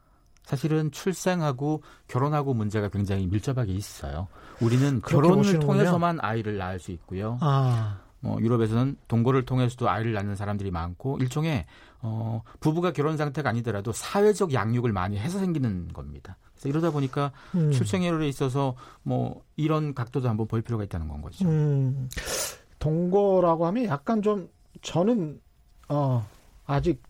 [0.43, 4.29] 사실은 출생하고 결혼하고 문제가 굉장히 밀접하게 있어요.
[4.61, 5.73] 우리는 결혼을 보시는군요.
[5.73, 7.37] 통해서만 아이를 낳을 수 있고요.
[7.41, 7.99] 아.
[8.19, 11.65] 뭐 유럽에서는 동거를 통해서도 아이를 낳는 사람들이 많고 일종의
[12.01, 16.37] 어 부부가 결혼 상태가 아니더라도 사회적 양육을 많이 해서 생기는 겁니다.
[16.57, 17.71] 그래서 이러다 보니까 음.
[17.71, 21.47] 출생률에 있어서 뭐 이런 각도도 한번 볼 필요가 있다는 건 거죠.
[21.47, 22.09] 음.
[22.79, 24.49] 동거라고 하면 약간 좀
[24.81, 25.39] 저는
[25.89, 26.27] 어
[26.65, 27.01] 아직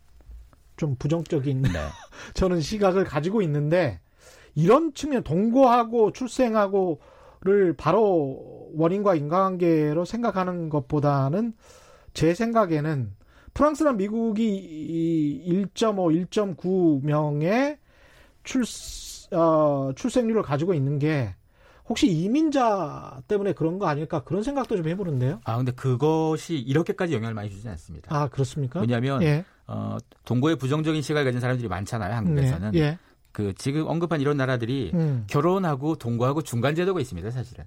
[0.76, 1.70] 좀 부정적인 네.
[2.36, 4.00] 저는 시각을 가지고 있는데
[4.56, 11.54] 이런 측면 동거하고 출생하고를 바로 원인과 인과관계로 생각하는 것보다는
[12.14, 13.16] 제 생각에는
[13.54, 17.78] 프랑스랑 미국이 1.5, 1.9명의
[18.44, 18.66] 출
[19.32, 21.36] 어, 출생률을 가지고 있는 게
[21.88, 25.40] 혹시 이민자 때문에 그런 거 아닐까 그런 생각도 좀 해보는데요.
[25.46, 28.14] 아 근데 그것이 이렇게까지 영향을 많이 주지 않습니다.
[28.16, 28.82] 아 그렇습니까?
[28.82, 29.46] 왜냐하면 예.
[29.68, 32.72] 어, 동거에 부정적인 시각을 가진 사람들이 많잖아요 한국에서는.
[32.72, 32.80] 네.
[32.80, 32.98] 예.
[33.32, 35.26] 그 지금 언급한 이런 나라들이 음.
[35.28, 37.66] 결혼하고 동거하고 중간 제도가 있습니다 사실은.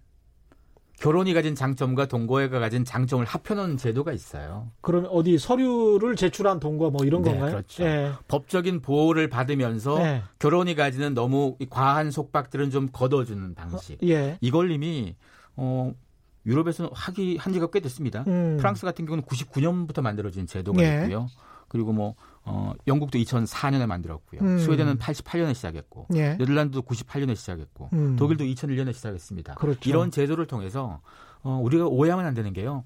[1.01, 4.71] 결혼이 가진 장점과 동거회가 가진 장점을 합해놓은 제도가 있어요.
[4.83, 7.53] 그럼 어디 서류를 제출한 동거 뭐 이런 네, 건가요?
[7.53, 7.85] 그렇죠.
[7.85, 8.13] 네.
[8.29, 10.23] 법적인 보호를 받으면서 네.
[10.39, 13.95] 결혼이 가지는 너무 과한 속박들은 좀 걷어주는 방식.
[13.95, 14.37] 어, 예.
[14.43, 15.17] 이걸 이미
[15.57, 15.91] 어
[16.45, 18.25] 유럽에서는 하기 한 지가 꽤 됐습니다.
[18.27, 18.59] 음.
[18.59, 21.03] 프랑스 같은 경우는 99년부터 만들어진 제도가 예.
[21.05, 21.29] 있고요.
[21.71, 24.41] 그리고 뭐 어, 영국도 2004년에 만들었고요.
[24.41, 24.59] 음.
[24.59, 26.35] 스웨덴은 88년에 시작했고, 예.
[26.37, 28.17] 네덜란드도 98년에 시작했고, 음.
[28.17, 29.55] 독일도 2001년에 시작했습니다.
[29.55, 29.89] 그렇죠.
[29.89, 31.01] 이런 제도를 통해서
[31.43, 32.85] 어, 우리가 오해하면 안 되는 게요.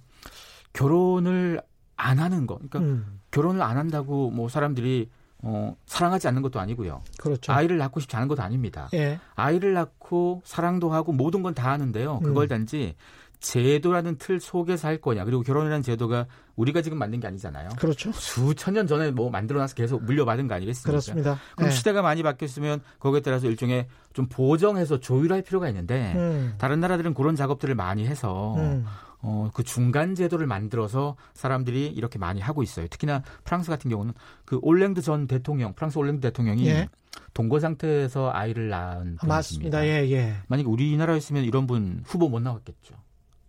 [0.73, 1.61] 결혼을
[1.97, 3.20] 안 하는 거, 그러니까 음.
[3.31, 5.09] 결혼을 안 한다고 뭐 사람들이
[5.47, 7.03] 어, 사랑하지 않는 것도 아니고요.
[7.18, 7.53] 그렇죠.
[7.53, 8.88] 아이를 낳고 싶지 않은 것도 아닙니다.
[8.94, 9.20] 예.
[9.35, 12.20] 아이를 낳고 사랑도 하고 모든 건 다 하는데요.
[12.20, 12.49] 그걸 음.
[12.49, 12.97] 단지
[13.44, 15.24] 제도라는 틀 속에서 할 거냐.
[15.24, 16.26] 그리고 결혼이라는 제도가
[16.57, 17.68] 우리가 지금 만든 게 아니잖아요.
[17.78, 18.11] 그렇죠.
[18.12, 20.90] 수천 년 전에 뭐 만들어놔서 계속 물려받은 거 아니겠습니까?
[20.90, 21.38] 그렇습니다.
[21.54, 21.76] 그럼 네.
[21.76, 26.54] 시대가 많이 바뀌었으면 거기에 따라서 일종의 좀 보정해서 조율할 필요가 있는데 음.
[26.57, 28.87] 다른 나라들은 그런 작업들을 많이 해서 음.
[29.20, 32.88] 어, 그 중간 제도를 만들어서 사람들이 이렇게 많이 하고 있어요.
[32.88, 34.14] 특히나 프랑스 같은 경우는
[34.46, 36.88] 그 올랭드 전 대통령, 프랑스 올랭드 대통령이 예.
[37.35, 39.26] 동거 상태에서 아이를 낳은 분입니다.
[39.26, 39.87] 맞습니다.
[39.87, 40.35] 예, 예.
[40.48, 43.04] 만약에 우리나라였으면 이런 분 후보 못 나왔겠죠.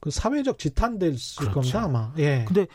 [0.05, 1.53] 그 사회적 지탄됐을 그렇죠.
[1.55, 2.13] 겁니다, 아마.
[2.19, 2.45] 예.
[2.47, 2.67] 근데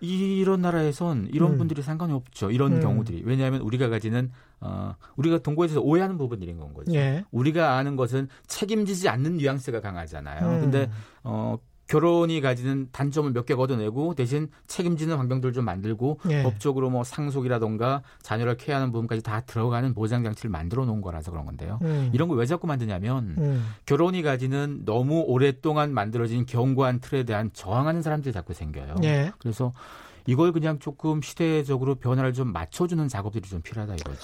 [0.00, 1.58] 이런 나라에선 이런 음.
[1.58, 2.50] 분들이 상관이 없죠.
[2.50, 2.80] 이런 음.
[2.82, 3.22] 경우들이.
[3.24, 6.92] 왜냐하면 우리가 가지는 어 우리가 동거에서 오해하는 부분들인 건 거죠.
[6.92, 7.24] 예.
[7.30, 10.46] 우리가 아는 것은 책임지지 않는 뉘앙스가 강하잖아요.
[10.46, 10.60] 음.
[10.60, 10.90] 근데
[11.24, 11.56] 어
[11.88, 16.42] 결혼이 가지는 단점을 몇 개 걷어내고 대신 책임지는 환경들 좀 만들고 예.
[16.42, 21.78] 법적으로 뭐 상속이라던가 자녀를 케어하는 부분까지 다 들어가는 보장 장치를 만들어 놓은 거라서 그런 건데요.
[21.82, 22.10] 음.
[22.12, 23.66] 이런 걸 왜 자꾸 만드냐면 음.
[23.86, 28.96] 결혼이 가지는 너무 오랫동안 만들어진 견고한 틀에 대한 저항하는 사람들이 자꾸 생겨요.
[29.02, 29.32] 예.
[29.38, 29.72] 그래서
[30.26, 34.18] 이걸 그냥 조금 시대적으로 변화를 좀 맞춰주는 작업들이 좀 필요하다 이거죠.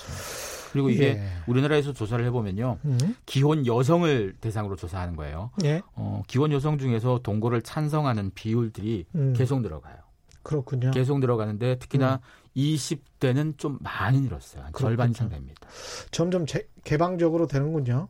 [0.74, 1.22] 그리고 이게 예.
[1.46, 2.78] 우리나라에서 조사를 해보면요.
[2.84, 3.16] 음.
[3.26, 5.52] 기혼 여성을 대상으로 조사하는 거예요.
[5.62, 5.82] 예.
[5.94, 9.34] 어, 기혼 여성 중에서 동거를 찬성하는 비율들이 음.
[9.36, 9.94] 계속 늘어가요.
[10.42, 10.90] 그렇군요.
[10.90, 12.18] 계속 늘어가는데 특히나 음.
[12.56, 14.64] 20대는 좀 많이 늘었어요.
[14.76, 15.62] 절반 이상 됩니다.
[16.10, 18.08] 점점 제, 개방적으로 되는군요.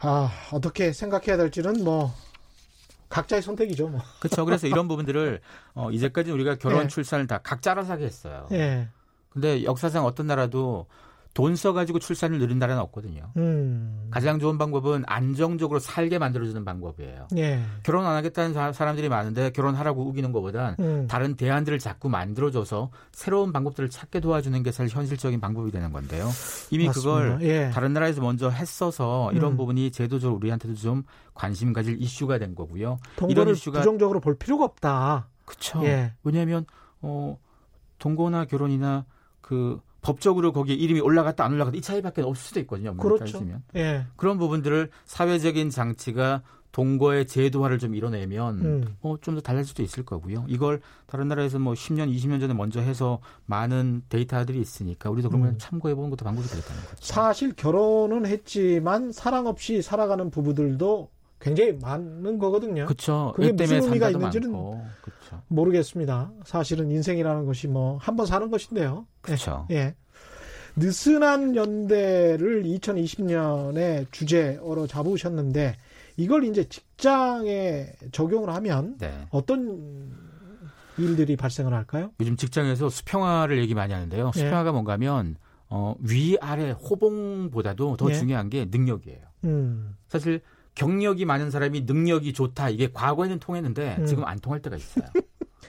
[0.00, 2.12] 아, 어떻게 생각해야 될지는 뭐
[3.08, 4.00] 각자의 선택이죠, 뭐.
[4.18, 4.44] 그렇죠.
[4.44, 5.40] 그래서 이런 부분들을
[5.74, 6.88] 어, 이제까지 우리가 결혼 예.
[6.88, 8.48] 출산을 다 각자라서 하게 했어요.
[8.50, 8.88] 예.
[9.30, 10.86] 근데 역사상 어떤 나라도
[11.32, 13.30] 돈 써가지고 출산을 늘린 나라는 없거든요.
[13.36, 14.08] 음.
[14.10, 17.28] 가장 좋은 방법은 안정적으로 살게 만들어주는 방법이에요.
[17.36, 17.62] 예.
[17.84, 21.06] 결혼 안 하겠다는 사람들이 많은데 결혼하라고 우기는 것보단 음.
[21.08, 26.28] 다른 대안들을 자꾸 만들어줘서 새로운 방법들을 찾게 도와주는 게 사실 현실적인 방법이 되는 건데요.
[26.70, 27.10] 이미 맞습니다.
[27.10, 27.70] 그걸 예.
[27.70, 29.56] 다른 나라에서 먼저 했어서 이런 음.
[29.56, 32.98] 부분이 제도적으로 우리한테도 좀 관심 가질 이슈가 된 거고요.
[33.28, 35.28] 이런 이슈가 부정적으로 볼 필요가 없다.
[35.44, 35.80] 그렇죠.
[35.84, 36.12] 예.
[36.24, 36.66] 왜냐하면
[37.02, 37.38] 어,
[37.98, 39.04] 동거나 결혼이나
[39.40, 42.96] 그 법적으로 거기에 이름이 올라갔다 안 올라갔다 이 차이밖에 없을 수도 있거든요.
[42.96, 43.44] 그렇죠.
[43.76, 44.06] 예.
[44.16, 48.96] 그런 부분들을 사회적인 장치가 동거의 제도화를 좀 이뤄내면 음.
[49.02, 50.44] 어, 좀 더 달라질 수도 있을 거고요.
[50.48, 55.54] 이걸 다른 나라에서 뭐 10년, 20년 전에 먼저 해서 많은 데이터들이 있으니까 우리도 걸 음.
[55.58, 56.96] 참고해 보는 것도 방법이 되겠다는 거죠.
[57.00, 62.84] 사실 결혼은 했지만 사랑 없이 살아가는 부부들도 굉장히 많은 거거든요.
[62.84, 63.32] 그렇죠.
[63.34, 65.42] 그게 무슨 의미가 있는지는 그쵸.
[65.48, 66.30] 모르겠습니다.
[66.44, 69.06] 사실은 인생이라는 것이 뭐 한 번 사는 것인데요.
[69.22, 69.66] 그렇죠.
[69.70, 69.94] 예.
[70.76, 75.76] 느슨한 연대를 2020년에 주제로 잡으셨는데
[76.16, 79.26] 이걸 이제 직장에 적용을 하면 네.
[79.30, 80.10] 어떤
[80.98, 82.10] 일들이 발생을 할까요?
[82.20, 84.30] 요즘 직장에서 수평화를 얘기 많이 하는데요.
[84.34, 84.38] 예.
[84.38, 84.72] 수평화가 예.
[84.72, 85.36] 뭔가면
[85.70, 88.14] 어, 위 아래 호봉보다도 더 예.
[88.14, 89.20] 중요한 게 능력이에요.
[89.44, 89.96] 음.
[90.08, 90.40] 사실
[90.80, 94.06] 경력이 많은 사람이 능력이 좋다 이게 과거에는 통했는데 음.
[94.06, 95.04] 지금 안 통할 때가 있어요.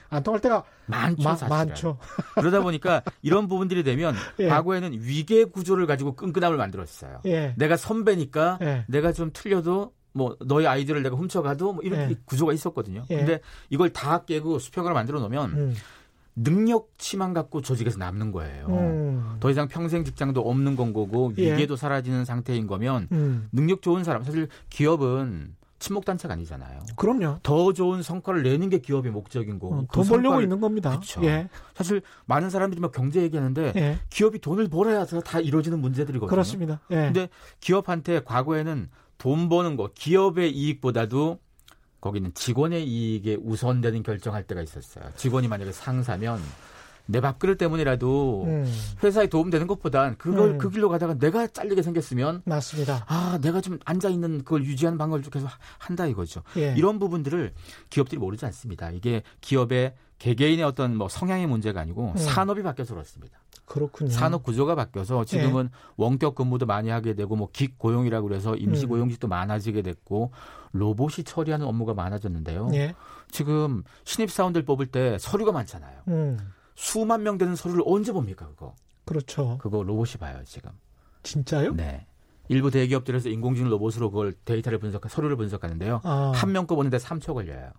[0.08, 1.98] 안 통할 때가 많죠, 마, 많죠.
[2.34, 4.48] 그러다 보니까 이런 부분들이 되면 예.
[4.48, 7.20] 과거에는 위계 구조를 가지고 끈끈함을 만들었어요.
[7.26, 7.52] 예.
[7.58, 8.84] 내가 선배니까 예.
[8.88, 12.16] 내가 좀 틀려도 뭐 너희 아이들을 내가 훔쳐가도 뭐 이런 예.
[12.24, 13.04] 구조가 있었거든요.
[13.10, 13.16] 예.
[13.16, 15.74] 근데 이걸 다 깨고 수평을 만들어 놓으면 음.
[16.36, 18.66] 능력치만 갖고 조직에서 남는 거예요.
[18.68, 19.36] 음.
[19.40, 21.52] 더 이상 평생 직장도 없는 건 거고 예.
[21.52, 21.76] 위계도 예.
[21.76, 23.48] 사라지는 상태인 거면 음.
[23.52, 26.80] 능력 좋은 사람 사실 기업은 친목 단체가 아니잖아요.
[26.94, 27.38] 그럼요.
[27.42, 29.74] 더 좋은 성과를 내는 게 기업의 목적인 거고.
[29.74, 30.90] 어, 돈그 벌려고 있는 겁니다.
[30.90, 31.22] 그렇죠.
[31.24, 31.48] 예.
[31.74, 33.98] 사실 많은 사람들이 막 경제 얘기하는데 예.
[34.08, 36.30] 기업이 돈을 벌어야 다 이루어지는 문제들이거든요.
[36.30, 36.80] 그렇습니다.
[36.92, 36.96] 예.
[36.96, 41.38] 근데 기업한테 과거에는 돈 버는 거, 기업의 이익보다도
[42.02, 45.04] 거기는 직원의 이익에 우선되는 결정할 때가 있었어요.
[45.16, 46.40] 직원이 만약에 상사면
[47.06, 48.74] 내 밥그릇 때문이라도 음.
[49.02, 50.58] 회사에 도움되는 것보단 그걸 음.
[50.58, 53.04] 그 길로 가다가 내가 잘리게 생겼으면 맞습니다.
[53.08, 56.42] 아 내가 좀 앉아 있는 그걸 유지하는 방법을 계속 한다 이거죠.
[56.56, 56.74] 예.
[56.76, 57.52] 이런 부분들을
[57.88, 58.90] 기업들이 모르지 않습니다.
[58.90, 62.16] 이게 기업의 개개인의 어떤 뭐 성향의 문제가 아니고 음.
[62.16, 63.38] 산업이 바뀌어서 그렇습니다.
[63.72, 64.10] 그렇군요.
[64.10, 65.76] 산업 구조가 바뀌어서 지금은 예.
[65.96, 68.90] 원격 근무도 많이 하게 되고 뭐 기 고용이라고 그래서 임시 음.
[68.90, 70.30] 고용직도 많아지게 됐고
[70.72, 72.68] 로봇이 처리하는 업무가 많아졌는데요.
[72.74, 72.94] 예.
[73.30, 76.00] 지금 신입 사원들 뽑을 때 서류가 많잖아요.
[76.08, 76.38] 음.
[76.74, 78.74] 수만 명 되는 서류를 언제 봅니까 그거?
[79.06, 79.56] 그렇죠.
[79.62, 80.70] 그거 로봇이 봐요 지금.
[81.22, 81.72] 진짜요?
[81.74, 82.06] 네.
[82.48, 86.02] 일부 대기업들에서 인공지능 로봇으로 그걸 데이터를 분석, 서류를 분석하는데요.
[86.04, 86.32] 아.
[86.34, 87.70] 한명 거 보는데 3초 걸려요.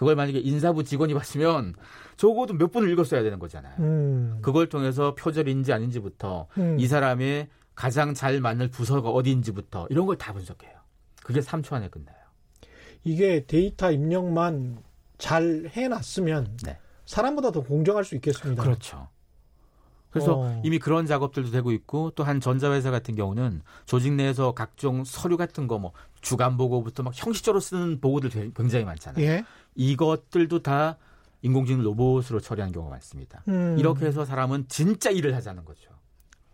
[0.00, 1.74] 그걸 만약에 인사부 직원이 봤으면
[2.16, 3.74] 적어도 몇 번을 읽었어야 되는 거잖아요.
[3.80, 4.38] 음.
[4.40, 6.80] 그걸 통해서 표절인지 아닌지부터 음.
[6.80, 10.72] 이 사람의 가장 잘 맞는 부서가 어디인지부터 이런 걸 다 분석해요.
[11.22, 12.16] 그게 3초 안에 끝나요.
[13.04, 14.78] 이게 데이터 입력만
[15.18, 16.78] 잘 해놨으면 네.
[17.04, 18.62] 사람보다 더 공정할 수 있겠습니다.
[18.62, 19.06] 그렇죠.
[20.10, 20.60] 그래서 어.
[20.64, 25.66] 이미 그런 작업들도 되고 있고 또 한 전자회사 같은 경우는 조직 내에서 각종 서류 같은
[25.66, 29.24] 거 뭐 주간 보고부터 막 형식적으로 쓰는 보고들 굉장히 많잖아요.
[29.24, 29.44] 예?
[29.74, 30.98] 이것들도 다
[31.42, 33.42] 인공지능 로봇으로 처리하는 경우가 많습니다.
[33.48, 33.76] 음.
[33.78, 35.90] 이렇게 해서 사람은 진짜 일을 하자는 거죠.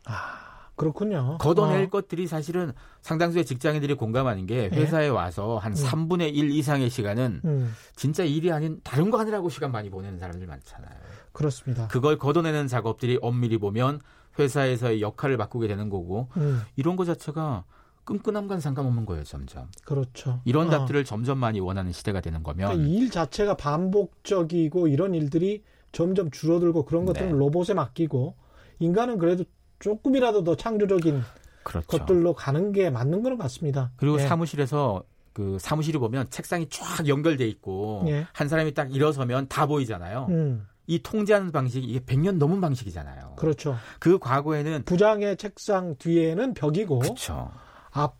[0.04, 0.45] 아.
[0.76, 1.38] 그렇군요.
[1.38, 1.88] 걷어낼 어.
[1.88, 4.76] 것들이 사실은 상당수의 직장인들이 공감하는 게 예?
[4.76, 5.08] 회사에 네.
[5.08, 5.74] 와서 한 음.
[5.74, 7.74] 3분의 1 이상의 시간은 음.
[7.96, 10.94] 진짜 일이 아닌 다른 거 하느라고 시간 많이 보내는 사람들 많잖아요.
[11.32, 11.88] 그렇습니다.
[11.88, 14.00] 그걸 걷어내는 작업들이 엄밀히 보면
[14.38, 16.62] 회사에서의 역할을 바꾸게 되는 거고 음.
[16.76, 17.64] 이런 거 자체가
[18.04, 19.68] 끈끈함과 상관없는 거예요, 점점.
[19.84, 20.40] 그렇죠.
[20.44, 20.70] 이런 어.
[20.70, 26.84] 답들을 점점 많이 원하는 시대가 되는 거면 그러니까 일 자체가 반복적이고 이런 일들이 점점 줄어들고
[26.84, 27.32] 그런 것들은 네.
[27.32, 28.34] 로봇에 맡기고
[28.78, 29.44] 인간은 그래도
[29.78, 31.22] 조금이라도 더 창조적인
[31.62, 31.86] 그렇죠.
[31.86, 33.90] 것들로 가는 게 맞는 거는 같습니다.
[33.96, 34.26] 그리고 예.
[34.26, 38.26] 사무실에서 그 사무실이 보면 책상이 쫙 연결돼 있고 예.
[38.32, 40.26] 한 사람이 딱 일어서면 다 보이잖아요.
[40.30, 40.66] 음.
[40.86, 43.34] 이 통제하는 방식이 이게 100년 넘은 방식이잖아요.
[43.36, 43.76] 그렇죠.
[43.98, 47.50] 그 과거에는 부장의 책상 뒤에는 벽이고 그렇죠.
[47.90, 48.16] 앞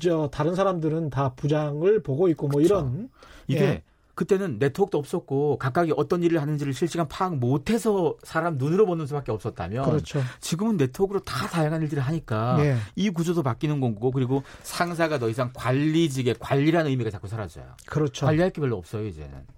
[0.00, 2.74] 저 다른 사람들은 다 부장을 보고 있고 뭐 그렇죠.
[2.74, 3.08] 이런
[3.46, 3.82] 이게 예.
[4.14, 9.84] 그때는 네트워크도 없었고 각각이 어떤 일을 하는지를 실시간 파악 못해서 사람 눈으로 보는 수밖에 없었다면
[9.84, 10.22] 그렇죠.
[10.40, 12.76] 지금은 네트워크로 다 다양한 일들을 하니까 네.
[12.96, 17.66] 이 구조도 바뀌는 거고 그리고 상사가 더 이상 관리직의 관리라는 의미가 자꾸 사라져요.
[17.86, 18.26] 그렇죠.
[18.26, 19.54] 관리할 게 별로 없어요 이제는.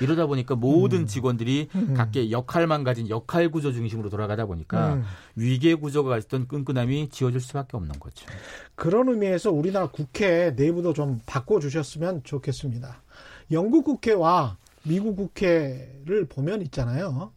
[0.00, 1.06] 이러다 보니까 모든 음.
[1.06, 1.94] 직원들이 음.
[1.94, 5.04] 각계 역할만 가진 역할 구조 중심으로 돌아가다 보니까 음.
[5.36, 8.26] 위계 구조가 있던 끈끈함이 지워질 수밖에 없는 거죠.
[8.74, 13.02] 그런 의미에서 우리나라 국회 내부도 좀 바꿔 주셨으면 좋겠습니다.
[13.52, 17.32] 영국 국회와 미국 국회를 보면 있잖아요.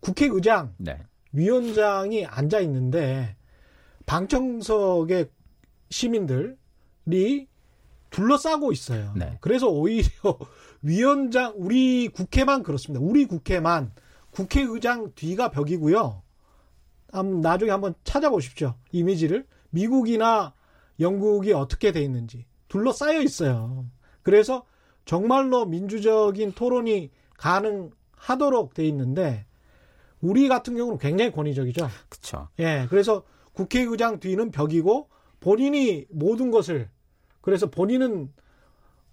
[0.00, 1.00] 국회의장, 네.
[1.32, 3.36] 위원장이 앉아 있는데
[4.06, 5.30] 방청석의
[5.90, 7.48] 시민들이
[8.10, 9.12] 둘러싸고 있어요.
[9.16, 9.38] 네.
[9.40, 10.08] 그래서 오히려
[10.82, 13.04] 위원장 우리 국회만 그렇습니다.
[13.04, 13.92] 우리 국회만
[14.30, 16.22] 국회의장 뒤가 벽이고요.
[17.42, 18.74] 나중에 한번 찾아보십시오.
[18.92, 20.54] 이미지를 미국이나
[21.00, 23.86] 영국이 어떻게 돼 있는지 둘러싸여 있어요.
[24.22, 24.64] 그래서
[25.04, 29.46] 정말로 민주적인 토론이 가능하도록 돼 있는데
[30.20, 31.88] 우리 같은 경우는 굉장히 권위적이죠.
[32.08, 32.48] 그렇죠.
[32.58, 32.86] 예.
[32.88, 35.08] 그래서 국회의장 뒤는 벽이고
[35.40, 36.88] 본인이 모든 것을
[37.42, 38.32] 그래서 본인은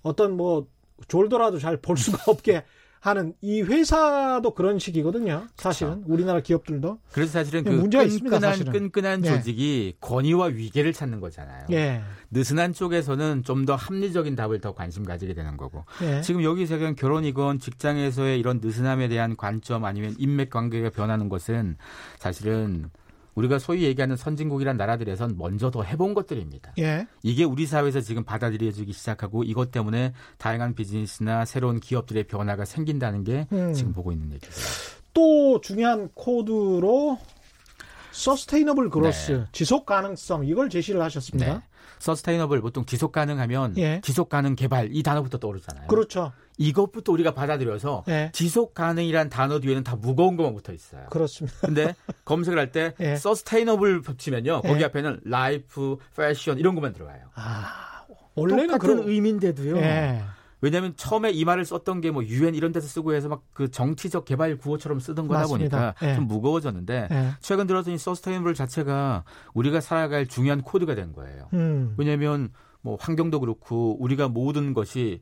[0.03, 0.67] 어떤 뭐
[1.07, 2.63] 졸더라도 잘 볼 수가 없게
[3.01, 5.47] 하는 이 회사도 그런 식이거든요.
[5.57, 6.13] 사실은 그렇죠.
[6.13, 6.99] 우리나라 기업들도.
[7.11, 9.29] 그래서 사실은 그 문제가 끈끈한 있습니다, 끈끈한 네.
[9.29, 11.65] 조직이 권위와 위계를 찾는 거잖아요.
[11.69, 12.03] 네.
[12.29, 15.83] 느슨한 쪽에서는 좀 더 합리적인 답을 더 관심 가지게 되는 거고.
[15.99, 16.21] 네.
[16.21, 21.77] 지금 여기서 그냥 결혼이건 직장에서의 이런 느슨함에 대한 관점 아니면 인맥 관계가 변하는 것은
[22.17, 22.89] 사실은
[23.35, 26.73] 우리가 소위 얘기하는 선진국이란 나라들에선 먼저 더 해본 것들입니다.
[26.79, 27.07] 예.
[27.23, 33.47] 이게 우리 사회에서 지금 받아들여지기 시작하고 이것 때문에 다양한 비즈니스나 새로운 기업들의 변화가 생긴다는 게
[33.51, 33.73] 음.
[33.73, 34.51] 지금 보고 있는 얘기죠.
[35.13, 37.17] 또 중요한 코드로
[38.11, 39.45] sustainable growth, 네.
[39.51, 41.53] 지속 가능성 이걸 제시를 하셨습니다.
[41.53, 41.61] 네.
[41.99, 44.01] sustainable 보통 지속 가능하면 예.
[44.03, 45.87] 지속 가능 개발 이 단어부터 떠오르잖아요.
[45.87, 46.31] 그렇죠.
[46.57, 48.31] 이것부터 우리가 받아들여서 예.
[48.33, 51.05] 지속 가능이란 단어 뒤에는 다 무거운 것만 붙어 있어요.
[51.11, 51.57] 그렇습니다.
[51.61, 51.95] 근데
[52.25, 53.15] 검색을 할때 예.
[53.15, 54.61] sustainable 붙이면요.
[54.61, 54.85] 거기 예.
[54.85, 57.21] 앞에는 life, 패션 이런 것만 들어가요.
[57.35, 58.03] 아,
[58.35, 59.75] 원래는 똑같은 그런 의미인데도요.
[60.61, 60.67] 예.
[60.67, 64.25] 왜냐하면 처음에 이 말을 썼던 게 뭐 유엔 이런 데서 쓰고 해서 막 그 정치적
[64.25, 65.93] 개발 구호처럼 쓰던 거다 맞습니다.
[65.93, 66.15] 보니까 예.
[66.15, 67.29] 좀 무거워졌는데 예.
[67.41, 71.47] 최근 들어서 이 서스테이너블 자체가 우리가 살아갈 중요한 코드가 된 거예요.
[71.53, 71.93] 음.
[71.97, 72.49] 왜냐하면
[72.81, 75.21] 뭐 환경도 그렇고 우리가 모든 것이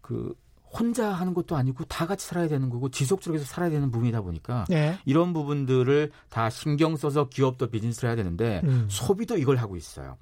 [0.00, 0.34] 그
[0.68, 4.98] 혼자 하는 것도 아니고 다 같이 살아야 되는 거고 지속적으로 살아야 되는 부분이다 보니까 예.
[5.04, 8.86] 이런 부분들을 다 신경 써서 기업도 비즈니스를 해야 되는데 음.
[8.90, 10.16] 소비도 이걸 하고 있어요.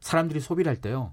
[0.00, 1.12] 사람들이 소비를 할 때요.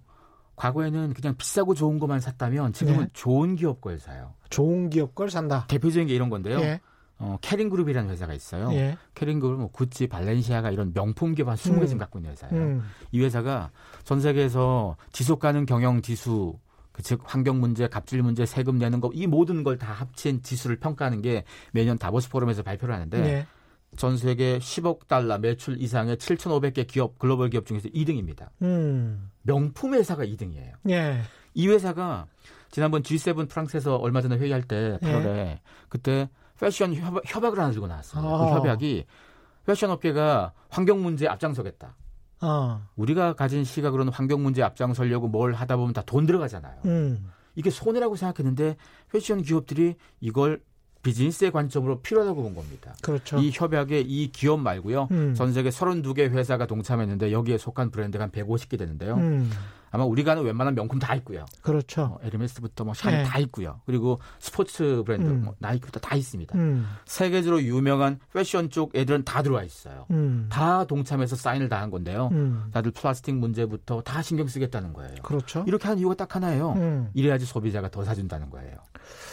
[0.61, 3.07] 과거에는 그냥 비싸고 좋은 것만 샀다면 지금은 네.
[3.13, 4.35] 좋은 기업 걸 사요.
[4.51, 5.65] 좋은 기업 걸 산다.
[5.67, 6.59] 대표적인 게 이런 건데요.
[6.59, 6.79] 예.
[7.17, 8.71] 어, 케링 그룹이라는 회사가 있어요.
[8.73, 8.95] 예.
[9.15, 11.85] 케링 그룹은 뭐 구찌, 발렌시아가 이런 명품 기업 한 20개 음.
[11.87, 12.55] 지금 갖고 있는 회사예요.
[12.55, 12.83] 음.
[13.11, 13.71] 이 회사가
[14.03, 16.59] 전 세계에서 지속 가능 경영 지수
[16.91, 21.23] 그즉 환경 문제, 갑질 문제, 세금 내는 거 이 모든 걸 다 합친 지수를 평가하는
[21.23, 23.47] 게 매년 다보스 포럼에서 발표를 하는데 네.
[23.97, 28.49] 전 세계 10억 달러 매출 이상의 7,500개 기업 글로벌 기업 중에서 2등입니다.
[28.61, 29.29] 음.
[29.43, 30.73] 명품 회사가 2등이에요.
[30.89, 31.21] 예.
[31.53, 32.25] 이 회사가
[32.69, 35.61] 지난번 G7 프랑스에서 얼마 전에 회의할 때 8월에 예.
[35.89, 38.23] 그때 패션 협약, 을 하나 들고 나왔어요.
[38.25, 38.37] 아.
[38.37, 39.05] 그 협약이
[39.65, 41.95] 패션 업계가 환경 문제에 앞장서겠다.
[42.39, 42.87] 아.
[42.95, 46.81] 우리가 가진 시각으로는 환경 문제에 앞장서려고 뭘 하다 보면 다 돈 들어가잖아요.
[46.85, 47.31] 음.
[47.55, 48.77] 이게 손해라고 생각했는데
[49.11, 50.61] 패션 기업들이 이걸
[51.03, 52.93] 비즈니스의 관점으로 필요하다고 본 겁니다.
[53.01, 53.37] 그렇죠.
[53.39, 55.07] 이 협약에 이 기업 말고요.
[55.11, 55.33] 음.
[55.33, 59.15] 전 세계 32개 회사가 동참했는데 여기에 속한 브랜드가 한 150개 되는데요.
[59.15, 59.49] 음.
[59.91, 61.45] 아마 우리가 아는 웬만한 명품 다 있고요.
[61.61, 62.07] 그렇죠.
[62.07, 63.29] 뭐 에르메스부터 뭐 샤넬 네.
[63.29, 63.81] 다 있고요.
[63.85, 65.43] 그리고 스포츠 브랜드 음.
[65.43, 66.57] 뭐 나이키부터 다 있습니다.
[66.57, 66.87] 음.
[67.05, 70.05] 세계적으로 유명한 패션 쪽 애들은 다 들어와 있어요.
[70.11, 70.47] 음.
[70.49, 72.29] 다 동참해서 사인을 다 한 건데요.
[72.31, 72.69] 음.
[72.71, 75.15] 다들 플라스틱 문제부터 다 신경 쓰겠다는 거예요.
[75.23, 75.63] 그렇죠.
[75.67, 76.73] 이렇게 한 이유가 딱 하나예요.
[76.73, 77.09] 음.
[77.15, 78.77] 이래야지 소비자가 더 사준다는 거예요.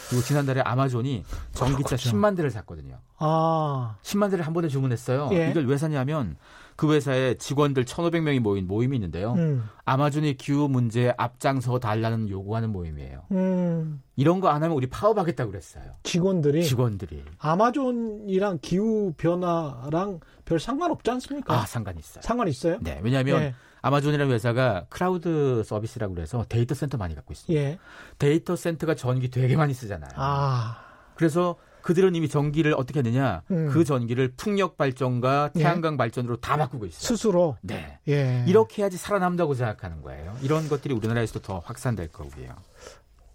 [0.09, 2.11] 그리고 지난달에 아마존이 전기차 그렇죠.
[2.11, 2.97] 10만 대를 샀거든요.
[3.18, 3.97] 아.
[4.03, 5.29] 10만 대를 한 번에 주문했어요.
[5.33, 5.51] 예.
[5.51, 6.37] 이걸 왜 샀냐면
[6.79, 9.33] 그 회사에 직원들 1,500명이 모인 모임이 있는데요.
[9.33, 9.69] 음.
[9.85, 13.25] 아마존의 기후 문제에 앞장서 달라는 요구하는 모임이에요.
[13.33, 14.01] 음.
[14.14, 15.83] 이런 거 안 하면 우리 파업하겠다고 그랬어요.
[16.05, 21.53] 직원들이 직원들이 아마존이랑 기후 변화랑 별 상관 없지 않습니까?
[21.53, 22.23] 아, 상관 있어요.
[22.23, 22.79] 상관 있어요?
[22.81, 23.01] 네.
[23.03, 23.55] 왜냐하면 네.
[23.83, 27.61] 아마존이라는 회사가 클라우드 서비스라고 그래서 데이터 센터 많이 갖고 있습니다.
[27.61, 27.79] 예.
[28.21, 30.11] 데이터 센터가 전기 되게 많이 쓰잖아요.
[30.14, 30.77] 아.
[31.17, 31.57] 그래서
[31.88, 33.70] 그들은 이미 전기를 어떻게 하느냐 음.
[33.70, 35.59] 그 전기를 풍력 발전과 예.
[35.61, 35.96] 태양광 예.
[35.96, 37.01] 발전으로 다 바꾸고 있어요.
[37.01, 37.57] 스스로.
[37.62, 37.98] 네.
[38.09, 38.44] 예.
[38.46, 40.37] 이렇게 해야지 살아남다고 생각하는 거예요.
[40.42, 42.55] 이런 것들이 우리나라에서도 더 확산될 거고요.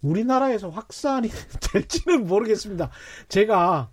[0.02, 1.30] 우리나라에서 확산이
[1.72, 2.90] 될지는 모르겠습니다.
[3.28, 3.90] 제가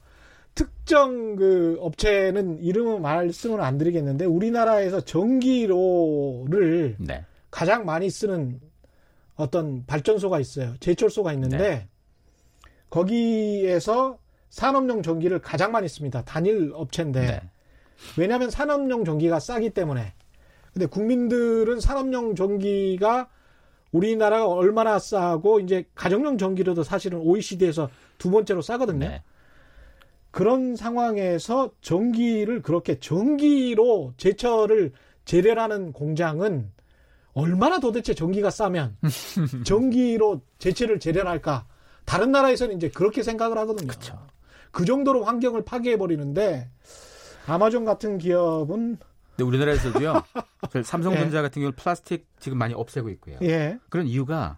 [0.53, 5.77] 특정 그 업체는 이름은 말씀을 안 드리겠는데 우리나라에서 전기로를
[6.99, 7.25] 네.
[7.49, 8.61] 가장 많이 쓰는
[9.33, 10.75] 어떤 발전소가 있어요.
[10.79, 11.87] 제철소가 있는데 네.
[12.91, 14.19] 거기에서
[14.51, 16.21] 산업용 전기를 가장 많이 씁니다.
[16.23, 17.19] 단일 업체인데.
[17.21, 17.41] 네.
[18.17, 20.13] 왜냐하면 산업용 전기가 싸기 때문에.
[20.73, 23.29] 근데 국민들은 산업용 전기가
[23.91, 28.99] 우리나라가 얼마나 싸고 이제 가정용 전기로도 사실은 OECD에서 두 번째로 싸거든요.
[28.99, 29.23] 네.
[30.31, 34.93] 그런 상황에서 전기를 그렇게 전기로 제철을
[35.25, 36.71] 재래하는 공장은
[37.33, 38.97] 얼마나 도대체 전기가 싸면
[39.65, 41.65] 전기로 제철을 재련할까?
[42.05, 43.87] 다른 나라에서는 이제 그렇게 생각을 하거든요.
[43.87, 44.17] 그쵸.
[44.71, 46.69] 그 정도로 환경을 파괴해 버리는데
[47.47, 48.97] 아마존 같은 기업은
[49.35, 50.23] 근데 우리나라에서도요.
[50.83, 51.41] 삼성전자 예.
[51.41, 53.37] 같은 경우 플라스틱 지금 많이 없애고 있고요.
[53.43, 53.79] 예.
[53.89, 54.57] 그런 이유가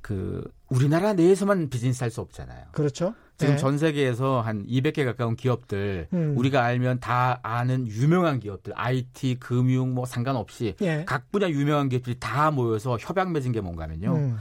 [0.00, 2.66] 그 우리나라 내에서만 비즈니스 할 수 없잖아요.
[2.72, 3.14] 그렇죠.
[3.36, 3.56] 지금 예.
[3.58, 6.34] 전 세계에서 한 200개 가까운 기업들 음.
[6.36, 11.04] 우리가 알면 다 아는 유명한 기업들 IT, 금융 뭐 상관없이 예.
[11.04, 14.12] 각 분야 유명한 기업들이 다 모여서 협약 맺은 게 뭔가면요.
[14.14, 14.36] 음.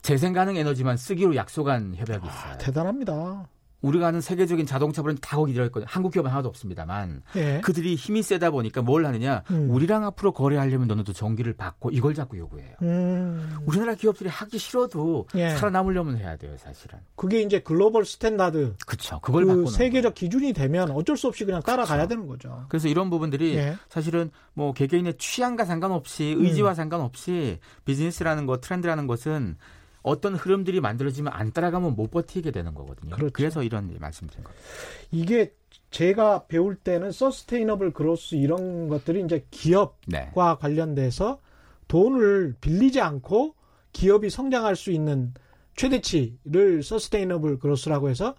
[0.00, 2.52] 재생 가능 에너지만 쓰기로 약속한 협약이 있어요.
[2.52, 3.48] 아, 대단합니다.
[3.84, 5.86] 우리가 아는 세계적인 자동차 브랜드 다 거기 들어있거든요.
[5.88, 7.60] 한국 기업은 하나도 없습니다만 예.
[7.62, 9.42] 그들이 힘이 세다 보니까 뭘 하느냐?
[9.50, 9.70] 음.
[9.70, 12.74] 우리랑 앞으로 거래하려면 너네도 전기를 바꿔 이걸 자꾸 요구해요.
[12.82, 13.56] 음.
[13.66, 15.50] 우리나라 기업들이 하기 싫어도 예.
[15.50, 16.98] 살아남으려면 해야 돼요, 사실은.
[17.14, 18.74] 그게 이제 global standard.
[18.86, 19.20] 그렇죠.
[19.20, 20.14] 그걸 그 세계적 거예요.
[20.14, 22.08] 기준이 되면 어쩔 수 없이 그냥 따라가야 그렇죠.
[22.08, 22.64] 되는 거죠.
[22.68, 23.76] 그래서 이런 부분들이 예.
[23.88, 26.74] 사실은 뭐 개개인의 취향과 상관없이 의지와 음.
[26.74, 29.56] 상관없이 비즈니스라는 것, 트렌드라는 것은
[30.04, 33.16] 어떤 흐름들이 만들어지면 안 따라가면 못 버티게 되는 거거든요.
[33.16, 33.32] 그렇죠.
[33.32, 34.64] 그래서 이런 말씀드린 겁니다.
[35.10, 35.54] 이게
[35.90, 40.30] 제가 배울 때는 서스테이너블 그로스 이런 것들이 이제 기업과 네.
[40.60, 41.40] 관련돼서
[41.88, 43.54] 돈을 빌리지 않고
[43.92, 45.32] 기업이 성장할 수 있는
[45.74, 48.34] 최대치를 서스테이너블 그로스라고 해서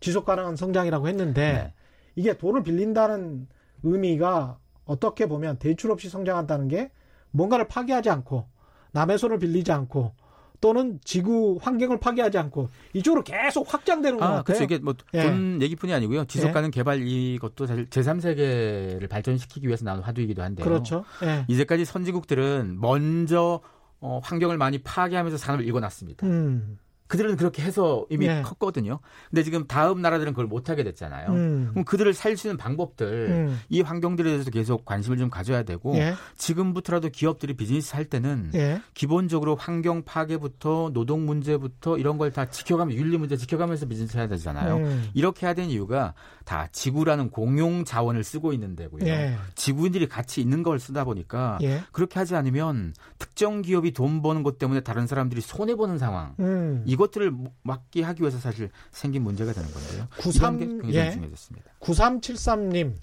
[0.00, 1.74] 지속 가능한 성장이라고 했는데 네.
[2.14, 3.48] 이게 돈을 빌린다는
[3.84, 6.90] 의미가 어떻게 보면 대출 없이 성장한다는 게
[7.30, 8.48] 뭔가를 파괴하지 않고
[8.92, 10.12] 남의 손을 빌리지 않고
[10.60, 14.42] 또는 지구 환경을 파괴하지 않고 이쪽으로 계속 확장되는 아, 것 같아요.
[14.44, 14.64] 그렇죠.
[14.64, 15.64] 이게 뭐돈 예.
[15.64, 16.24] 얘기뿐이 아니고요.
[16.26, 16.70] 지속 가능 예.
[16.70, 20.64] 개발 이것도 사실 제3세계를 발전시키기 위해서 나온 화두이기도 한데요.
[20.64, 21.04] 그렇죠.
[21.22, 21.44] 예.
[21.48, 23.60] 이제까지 선진국들은 먼저
[24.00, 26.26] 어, 환경을 많이 파괴하면서 산업을 일궈놨습니다.
[26.26, 26.78] 음.
[27.08, 28.42] 그들은 그렇게 해서 이미 네.
[28.42, 28.98] 컸거든요.
[29.30, 31.30] 근데 지금 다음 나라들은 그걸 못하게 됐잖아요.
[31.30, 31.68] 음.
[31.70, 33.60] 그럼 그들을 살 수 있는 방법들, 음.
[33.70, 36.14] 이 환경들에 대해서 계속 관심을 좀 가져야 되고, 예.
[36.36, 38.80] 지금부터라도 기업들이 비즈니스 할 때는 예.
[38.92, 44.76] 기본적으로 환경 파괴부터 노동 문제부터 이런 걸 다 지켜가면서, 윤리 문제 지켜가면서 비즈니스 해야 되잖아요.
[44.76, 45.08] 음.
[45.14, 46.12] 이렇게 해야 되는 이유가
[46.44, 49.06] 다 지구라는 공용 자원을 쓰고 있는 데고요.
[49.06, 49.36] 예.
[49.54, 51.80] 지구인들이 같이 있는 걸 쓰다 보니까 예.
[51.92, 56.34] 그렇게 하지 않으면 특정 기업이 돈 버는 것 때문에 다른 사람들이 손해 보는 상황.
[56.40, 56.82] 음.
[56.96, 57.32] 이것들을
[57.62, 60.08] 막기 하기 위해서 사실 생긴 문제가 되는 건데요.
[60.18, 61.12] 93, 이런 게 굉장히 예.
[61.12, 61.70] 중요해졌습니다.
[61.80, 62.94] 9373님,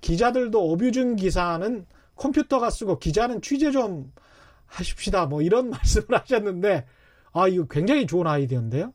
[0.00, 1.86] 기자들도 어뷰준 기사는
[2.16, 4.12] 컴퓨터가 쓰고 기자는 취재 좀
[4.66, 5.26] 하십시다.
[5.26, 6.86] 뭐 이런 말씀을 하셨는데,
[7.32, 8.92] 아, 이거 굉장히 좋은 아이디어인데요.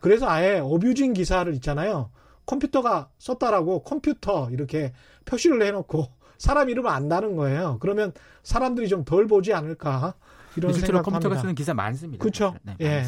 [0.00, 2.10] 그래서 아예 어뷰진 기사를 있잖아요.
[2.44, 4.92] 컴퓨터가 썼다라고 컴퓨터 이렇게
[5.24, 6.08] 표시를 해놓고
[6.38, 7.78] 사람 이름을 안다는 거예요.
[7.80, 8.12] 그러면
[8.42, 10.14] 사람들이 좀 덜 보지 않을까
[10.56, 11.02] 이런 생각합니다.
[11.02, 12.22] 컴퓨터가 쓰는 기사 많습니다.
[12.22, 12.54] 그렇죠.
[12.62, 13.04] 네, 예.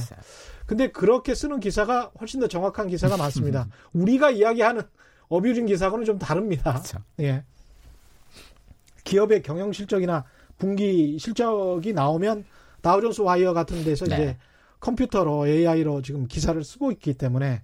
[0.66, 3.68] 근데 그렇게 쓰는 기사가 훨씬 더 정확한 기사가 많습니다.
[3.92, 4.82] 우리가 이야기하는
[5.28, 6.72] 어뷰진 기사하고는 좀 다릅니다.
[6.72, 6.98] 그렇죠.
[7.20, 7.44] 예.
[9.04, 10.24] 기업의 경영 실적이나
[10.56, 12.44] 분기 실적이 나오면
[12.80, 14.14] 다우존스 와이어 같은 데서 네.
[14.14, 14.38] 이제
[14.80, 17.62] 컴퓨터로 AI로 지금 기사를 쓰고 있기 때문에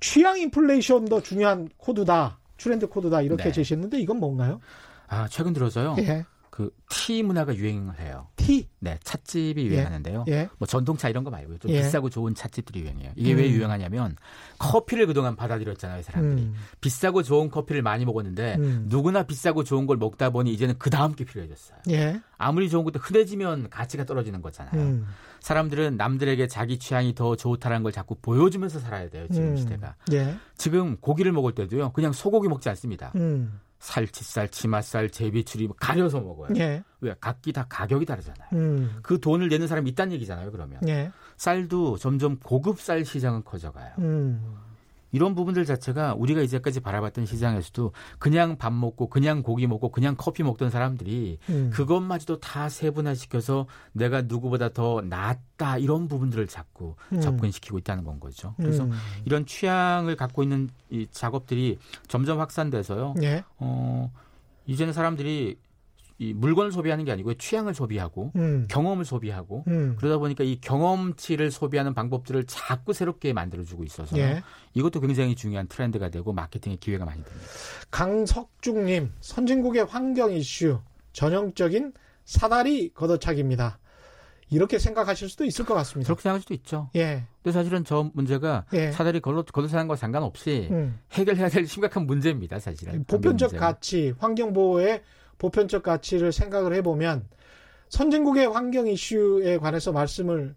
[0.00, 2.38] 취향 인플레이션도 중요한 코드다.
[2.58, 3.52] 트렌드 코드다 이렇게 네.
[3.52, 4.60] 제시했는데 이건 뭔가요?
[5.08, 5.96] 아 최근 들어서요.
[5.98, 6.24] 예.
[6.56, 8.28] 그 티 문화가 유행을 해요.
[8.36, 8.68] 티?
[8.78, 9.66] 네, 찻집이 예.
[9.66, 10.24] 유행하는데요.
[10.28, 10.32] 예.
[10.32, 10.48] 예.
[10.58, 11.58] 뭐 전통차 이런 거 말고요.
[11.58, 11.82] 좀 예.
[11.82, 13.12] 비싸고 좋은 찻집들이 유행해요.
[13.16, 13.38] 이게 음.
[13.38, 14.16] 왜 유행하냐면
[14.58, 16.42] 커피를 그동안 받아들였잖아요, 사람들이.
[16.46, 16.54] 음.
[16.80, 18.86] 비싸고 좋은 커피를 많이 먹었는데 음.
[18.88, 21.78] 누구나 비싸고 좋은 걸 먹다 보니 이제는 그 다음 게 필요해졌어요.
[21.90, 22.20] 예.
[22.38, 24.80] 아무리 좋은 것도 흔해지면 가치가 떨어지는 거잖아요.
[24.80, 25.06] 음.
[25.40, 29.56] 사람들은 남들에게 자기 취향이 더 좋다는 걸 자꾸 보여주면서 살아야 돼요, 지금 음.
[29.56, 29.96] 시대가.
[30.12, 30.36] 예.
[30.56, 33.12] 지금 고기를 먹을 때도요, 그냥 소고기 먹지 않습니다.
[33.76, 33.78] 음.
[33.78, 36.48] 살치살, 치맛살, 제비추리 뭐 가려서 먹어요.
[36.56, 36.82] 예.
[37.00, 37.14] 왜?
[37.20, 38.48] 각기 다 가격이 다르잖아요.
[38.54, 38.98] 음.
[39.02, 40.50] 그 돈을 내는 사람이 있다는 얘기잖아요.
[40.50, 41.10] 그러면 예.
[41.36, 43.92] 쌀도 점점 고급 쌀 시장은 커져가요.
[43.98, 44.56] 음.
[45.16, 50.42] 이런 부분들 자체가 우리가 이제까지 바라봤던 시장에서도 그냥 밥 먹고 그냥 고기 먹고 그냥 커피
[50.42, 51.70] 먹던 사람들이 음.
[51.72, 57.20] 그것마저도 다 세분화시켜서 내가 누구보다 더 낫다 이런 부분들을 자꾸 음.
[57.22, 58.52] 접근시키고 있다는 건 거죠.
[58.58, 58.92] 그래서 음.
[59.24, 63.14] 이런 취향을 갖고 있는 이 작업들이 점점 확산돼서요.
[63.22, 63.42] 예.
[63.56, 64.12] 어,
[64.66, 65.56] 이제는 사람들이
[66.18, 68.66] 이 물건을 소비하는 게 아니고 취향을 소비하고 음.
[68.68, 69.96] 경험을 소비하고 음.
[69.98, 74.42] 그러다 보니까 이 경험치를 소비하는 방법들을 자꾸 새롭게 만들어주고 있어서 예.
[74.72, 77.46] 이것도 굉장히 중요한 트렌드가 되고 마케팅의 기회가 많이 됩니다.
[77.90, 80.80] 강석중님 선진국의 환경 이슈
[81.12, 81.92] 전형적인
[82.24, 83.78] 사다리 걷어차기입니다.
[84.48, 86.06] 이렇게 생각하실 수도 있을 것 같습니다.
[86.06, 86.88] 그렇게 생각할 수도 있죠.
[86.94, 87.24] 예.
[87.42, 88.92] 근데 사실은 저 문제가 예.
[88.92, 90.98] 사다리 걸어 걷어차는 거 상관없이 음.
[91.12, 92.58] 해결해야 될 심각한 문제입니다.
[92.58, 93.04] 사실은.
[93.04, 95.02] 보편적 가치, 환경 보호에
[95.38, 97.28] 보편적 가치를 생각을 해보면
[97.88, 100.54] 선진국의 환경 이슈에 관해서 말씀을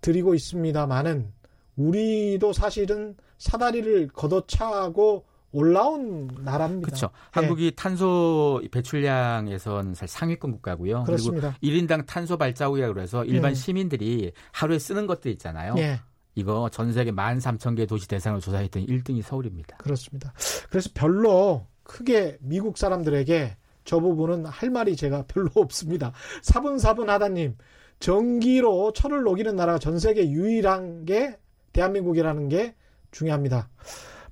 [0.00, 1.32] 드리고 있습니다만은
[1.76, 6.86] 우리도 사실은 사다리를 걷어차고 올라온 나라입니다.
[6.86, 7.06] 그렇죠.
[7.06, 7.12] 네.
[7.32, 11.02] 한국이 탄소 배출량에서는 사실 상위권 국가고요.
[11.04, 11.56] 그렇습니다.
[11.60, 13.54] 그리고 1인당 탄소 발자국이라고 그래서 일반 네.
[13.54, 15.74] 시민들이 하루에 쓰는 것들 있잖아요.
[15.74, 15.98] 네.
[16.36, 19.78] 이거 전 세계 13,000개 도시 대상으로 조사했더니 1등이 서울입니다.
[19.78, 20.32] 그렇습니다.
[20.68, 23.56] 그래서 별로 크게 미국 사람들에게
[23.90, 26.12] 저 부분은 할 말이 제가 별로 없습니다.
[26.42, 27.56] 사분사분하다님,
[27.98, 31.36] 전기로 철을 녹이는 나라가 전 세계 유일한 게
[31.72, 32.76] 대한민국이라는 게
[33.10, 33.68] 중요합니다.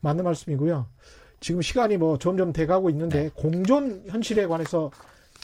[0.00, 0.86] 맞는 말씀이고요.
[1.40, 3.30] 지금 시간이 뭐 점점 돼가고 있는데 네.
[3.34, 4.92] 공존 현실에 관해서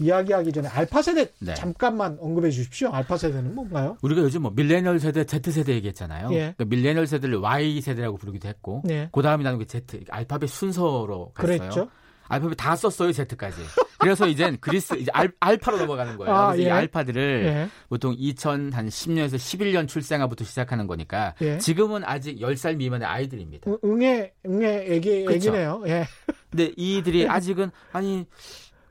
[0.01, 1.55] 이야기하기 전에 알파 세대 네.
[1.55, 2.91] 잠깐만 언급해 주십시오.
[2.91, 3.97] 알파 세대는 뭔가요?
[4.03, 6.29] 우리가 요즘 뭐 밀레니얼 세대, Z 세대 얘기했잖아요.
[6.33, 6.55] 예.
[6.57, 9.09] 그러니까 밀레니얼 세대를 Y 세대라고 부르기도 했고, 예.
[9.11, 11.59] 그 다음이 나는 게 Z 알파벳 순서로 갔어요.
[11.59, 11.89] 그랬죠.
[12.29, 13.63] 알파벳 다 썼어요 Z까지.
[13.99, 16.35] 그래서 이젠 그리스 이제 알, 알파로 넘어가는 거예요.
[16.35, 16.67] 아, 그래서 예.
[16.69, 17.69] 이 알파들을 예.
[17.89, 21.59] 보통 2010년에서 11년 출생아부터 시작하는 거니까 예.
[21.59, 23.71] 지금은 아직 10살 미만의 아이들입니다.
[23.85, 25.51] 응애 응애 애기 그쵸?
[25.51, 25.83] 애기네요.
[25.87, 26.07] 예.
[26.51, 28.27] 근데 이들이 아직은 아니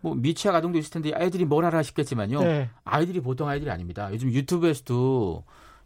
[0.01, 2.41] 뭐 미취학 아동도 있을 텐데 아이들이 뭘 알아 싶겠지만요.
[2.43, 2.69] 예.
[2.83, 4.09] 아이들이 보통 아이들이 아닙니다.
[4.11, 5.43] 요즘 유튜브에서도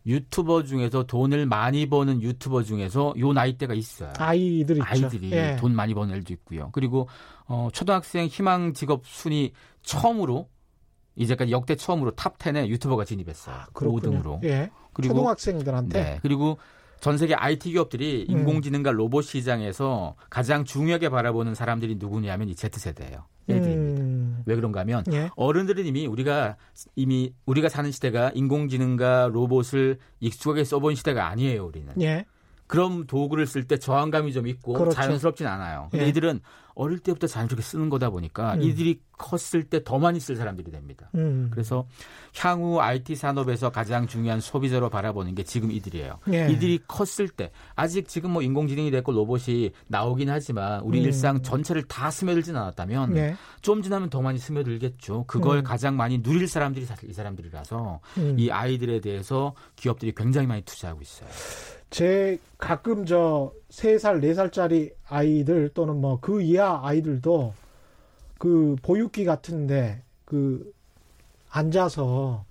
[0.07, 4.13] 유튜버 중에서 돈을 많이 버는 유튜버 중에서 요 나이대가 있어요.
[4.17, 5.57] 아이들이 아이들이 예.
[5.59, 6.69] 돈 많이 버는 애도 있고요.
[6.71, 7.07] 그리고
[7.45, 9.51] 어 초등학생 희망 직업 순위
[9.83, 10.49] 처음으로
[11.15, 13.55] 이제까지 역대 처음으로 top 10에 유튜버가 진입했어요.
[13.55, 14.43] 아, 5등으로.
[14.45, 14.69] 예.
[14.93, 16.19] 그리고 초등학생들한테 네.
[16.21, 16.57] 그리고
[16.99, 18.39] 전 세계 IT 기업들이 음.
[18.39, 23.25] 인공지능과 로봇 시장에서 가장 중요하게 바라보는 사람들이 누구냐면 이 Z세대예요.
[23.49, 23.81] 애들입니다.
[23.81, 23.86] 음.
[24.47, 25.29] 왜 그런가 하면 예?
[25.35, 26.55] 어른들은 이미 우리가
[26.95, 31.93] 이미 우리가 사는 시대가 인공지능과 로봇을 익숙하게 써본 시대가 아니에요, 우리는.
[32.01, 32.25] 예?
[32.65, 34.95] 그런 도구를 쓸 때 저항감이 좀 있고 그렇죠.
[34.95, 35.89] 자연스럽진 않아요.
[35.91, 36.09] 근데 예.
[36.09, 36.39] 이들은
[36.77, 38.61] 어릴 때부터 자연스럽게 쓰는 거다 보니까 음.
[38.61, 41.09] 이들이 컸을 때 더 많이 쓸 사람들이 됩니다.
[41.15, 41.47] 음.
[41.51, 41.87] 그래서
[42.37, 46.19] 향후 IT 산업에서 가장 중요한 소비자로 바라보는 게 지금 이들이에요.
[46.33, 46.49] 예.
[46.51, 51.05] 이들이 컸을 때 아직 지금 뭐 인공지능이 됐고 로봇이 나오긴 하지만 우리 음.
[51.05, 53.35] 일상 전체를 다 스며들진 않았다면 예.
[53.61, 55.25] 좀 지나면 더 많이 스며들겠죠.
[55.25, 55.63] 그걸 음.
[55.63, 58.35] 가장 많이 누릴 사람들이 사실 이 사람들이라서 음.
[58.37, 61.27] 이 아이들에 대해서 기업들이 굉장히 많이 투자하고 있어요.
[61.89, 67.53] 제 가끔 저 3살, 4살짜리 아이들 또는 뭐 그 이하 아이들도
[68.37, 70.73] 그 보육기 같은데 그
[71.49, 72.45] 앉아서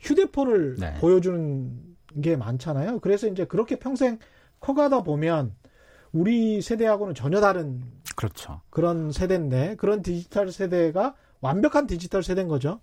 [0.00, 0.94] 휴대폰을 네.
[1.00, 3.00] 보여주는 게 많잖아요.
[3.00, 4.18] 그래서 이제 그렇게 평생
[4.60, 5.54] 커가다 보면
[6.12, 7.82] 우리 세대하고는 전혀 다른
[8.14, 8.60] 그렇죠.
[8.70, 12.80] 그런 세대인데 그런 디지털 세대가 완벽한 디지털 세대인 거죠.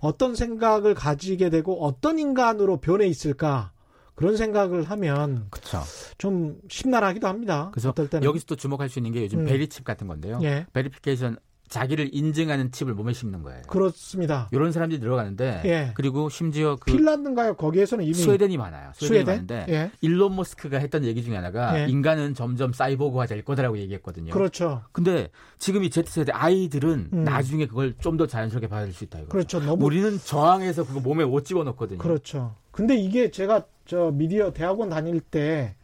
[0.00, 3.72] 어떤 생각을 가지게 되고 어떤 인간으로 변해 있을까?
[4.14, 5.82] 그런 생각을 하면 그쵸.
[6.18, 7.70] 좀 심란하기도 합니다.
[7.72, 7.92] 그래서.
[8.22, 9.44] 여기서 또 주목할 수 있는 게 요즘 음.
[9.44, 10.38] 베리칩 같은 건데요.
[10.42, 10.66] 예.
[10.72, 11.36] verification
[11.74, 13.62] 자기를 인증하는 칩을 몸에 심는 거예요.
[13.66, 14.48] 그렇습니다.
[14.52, 15.90] 이런 사람들이 들어가는데 예.
[15.94, 17.54] 그리고 심지어 그 핀란드인가요?
[17.54, 18.92] 거기에서는 이미 스웨덴이 많아요.
[18.94, 19.26] 스웨덴이 스웨덴?
[19.26, 19.90] 많은데 예.
[20.00, 21.88] 일론 머스크가 했던 얘기 중에 하나가 예.
[21.88, 24.32] 인간은 점점 사이보그화 될 거다라고 얘기했거든요.
[24.32, 24.82] 그렇죠.
[24.92, 27.24] 근데 지금 이 Z세대 아이들은 음.
[27.24, 29.30] 나중에 그걸 좀 더 자연스럽게 받을 수 있다 이거죠.
[29.30, 29.58] 그렇죠.
[29.58, 31.98] 너무 우리는 저항해서 그거 몸에 못 집어 넣거든요.
[31.98, 32.54] 그렇죠.
[32.70, 35.74] 근데 이게 제가 저 미디어 대학원 다닐 때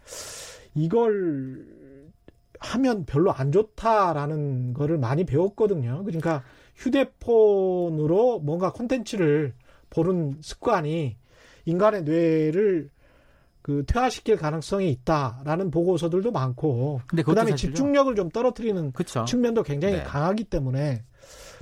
[0.76, 1.79] 이걸
[2.60, 6.04] 하면 별로 안 좋다라는 거를 많이 배웠거든요.
[6.04, 6.44] 그러니까
[6.76, 9.54] 휴대폰으로 뭔가 콘텐츠를
[9.88, 11.16] 보는 습관이
[11.64, 12.90] 인간의 뇌를
[13.62, 19.24] 그 퇴화시킬 가능성이 있다라는 보고서들도 많고 그다음에 집중력을 좀 떨어뜨리는 그쵸.
[19.24, 20.02] 측면도 굉장히 네.
[20.02, 21.04] 강하기 때문에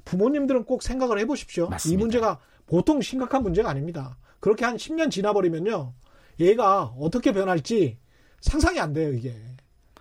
[0.04, 1.68] 부모님들은 꼭 생각을 해보십시오.
[1.68, 1.94] 맞습니다.
[1.94, 4.16] 이 문제가 보통 심각한 문제가 아닙니다.
[4.40, 5.92] 그렇게 한 10년 지나버리면요,
[6.40, 7.98] 얘가 어떻게 변할지
[8.40, 9.34] 상상이 안 돼요 이게.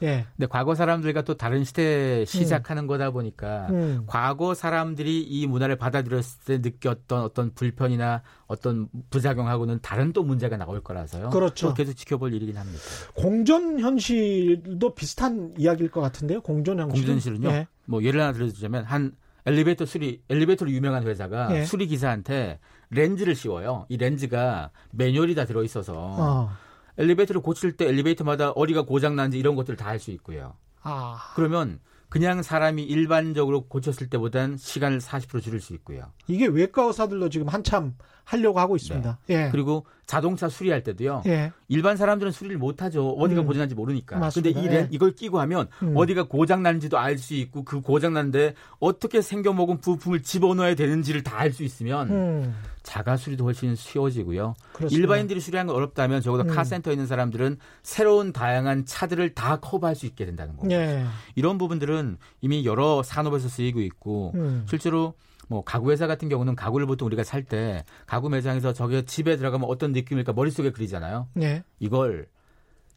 [0.03, 0.25] 예.
[0.35, 2.87] 근데 과거 사람들과 또 다른 시대 시작하는 음.
[2.87, 4.03] 거다 보니까 음.
[4.07, 10.81] 과거 사람들이 이 문화를 받아들였을 때 느꼈던 어떤 불편이나 어떤 부작용하고는 다른 또 문제가 나올
[10.81, 11.29] 거라서요.
[11.29, 11.73] 그렇죠.
[11.73, 12.79] 계속 지켜볼 일이긴 합니다.
[13.15, 16.41] 공전 현실도 비슷한 이야기일 것 같은데요.
[16.41, 16.93] 공전 현실.
[16.93, 17.49] 공전 현실은요.
[17.49, 17.67] 예.
[17.85, 19.13] 뭐 예를 하나 들어주자면 한
[19.45, 21.63] 엘리베이터 수리 엘리베이터로 유명한 회사가 예.
[21.63, 23.85] 수리 기사한테 렌즈를 씌워요.
[23.89, 26.49] 이 렌즈가 매뉴얼이 다 들어 있어서 어.
[26.97, 30.55] 엘리베이터를 고칠 때 엘리베이터마다 어디가 고장 난지 이런 것들을 다할수 있고요.
[30.81, 31.33] 아.
[31.35, 31.79] 그러면
[32.09, 36.13] 그냥 사람이 일반적으로 고쳤을 때보단 시간을 40% 줄일 수 있고요.
[36.27, 37.95] 이게 외과 의사들도 지금 한참
[38.27, 39.19] 하려고 하고 있습니다.
[39.27, 39.45] 네.
[39.45, 39.49] 예.
[39.51, 41.23] 그리고 자동차 수리할 때도요.
[41.27, 41.51] 예.
[41.69, 43.09] 일반 사람들은 수리를 못 하죠.
[43.11, 43.47] 어디가 음.
[43.47, 44.17] 고장난지 모르니까.
[44.17, 44.59] 맞습니다.
[44.61, 44.87] 근데 이 예.
[44.91, 45.93] 이걸 끼고 하면 음.
[45.95, 51.23] 어디가 고장 난지도 알 수 있고 그 고장 난데 어떻게 생겨 먹은 부품을 집어넣어야 되는지를
[51.23, 52.55] 다 알 수 있으면 음.
[52.83, 54.55] 자가 수리도 훨씬 쉬워지고요.
[54.73, 55.01] 그렇습니다.
[55.01, 56.53] 일반인들이 수리하는 건 어렵다면 적어도 음.
[56.53, 60.75] 카센터에 있는 사람들은 새로운 다양한 차들을 다 커버할 수 있게 된다는 거죠.
[60.75, 61.05] 예.
[61.35, 64.65] 이런 부분들은 이미 여러 산업에서 쓰이고 있고 음.
[64.67, 65.13] 실제로
[65.47, 69.69] 뭐 가구 회사 같은 경우는 가구를 보통 우리가 살 때 가구 매장에서 저게 집에 들어가면
[69.69, 71.29] 어떤 느낌일까 머릿속에 그리잖아요.
[71.33, 71.63] 네.
[71.79, 72.27] 이걸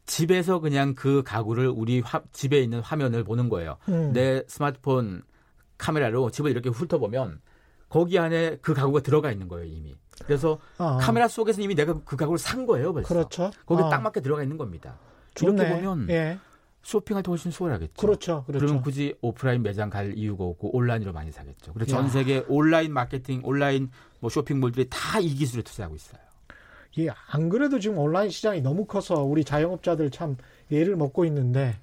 [0.05, 3.77] 집에서 그냥 그 가구를 우리 화, 집에 있는 화면을 보는 거예요.
[3.87, 4.11] 음.
[4.13, 5.23] 내 스마트폰
[5.77, 7.39] 카메라로 집을 이렇게 훑어보면
[7.87, 9.95] 거기 안에 그 가구가 들어가 있는 거예요, 이미.
[10.25, 10.97] 그래서 아.
[10.99, 13.13] 카메라 속에서 이미 내가 그 가구를 산 거예요, 벌써.
[13.13, 13.51] 그렇죠.
[13.65, 13.89] 거기에 아.
[13.89, 14.97] 딱 맞게 들어가 있는 겁니다.
[15.35, 15.63] 좋네.
[15.63, 16.37] 이렇게 보면 예.
[16.83, 17.93] 쇼핑할 때 훨씬 수월하겠죠.
[17.95, 18.43] 그렇죠.
[18.45, 18.65] 그렇죠.
[18.65, 21.73] 그러면 굳이 오프라인 매장 갈 이유가 없고 온라인으로 많이 사겠죠.
[21.73, 26.21] 그래서 전 세계 온라인 마케팅, 온라인 뭐 쇼핑몰들이 다 이 기술에 투자하고 있어요.
[26.97, 30.35] 예, 안 그래도 지금 온라인 시장이 너무 커서 우리 자영업자들 참
[30.71, 31.75] 예를 먹고 있는데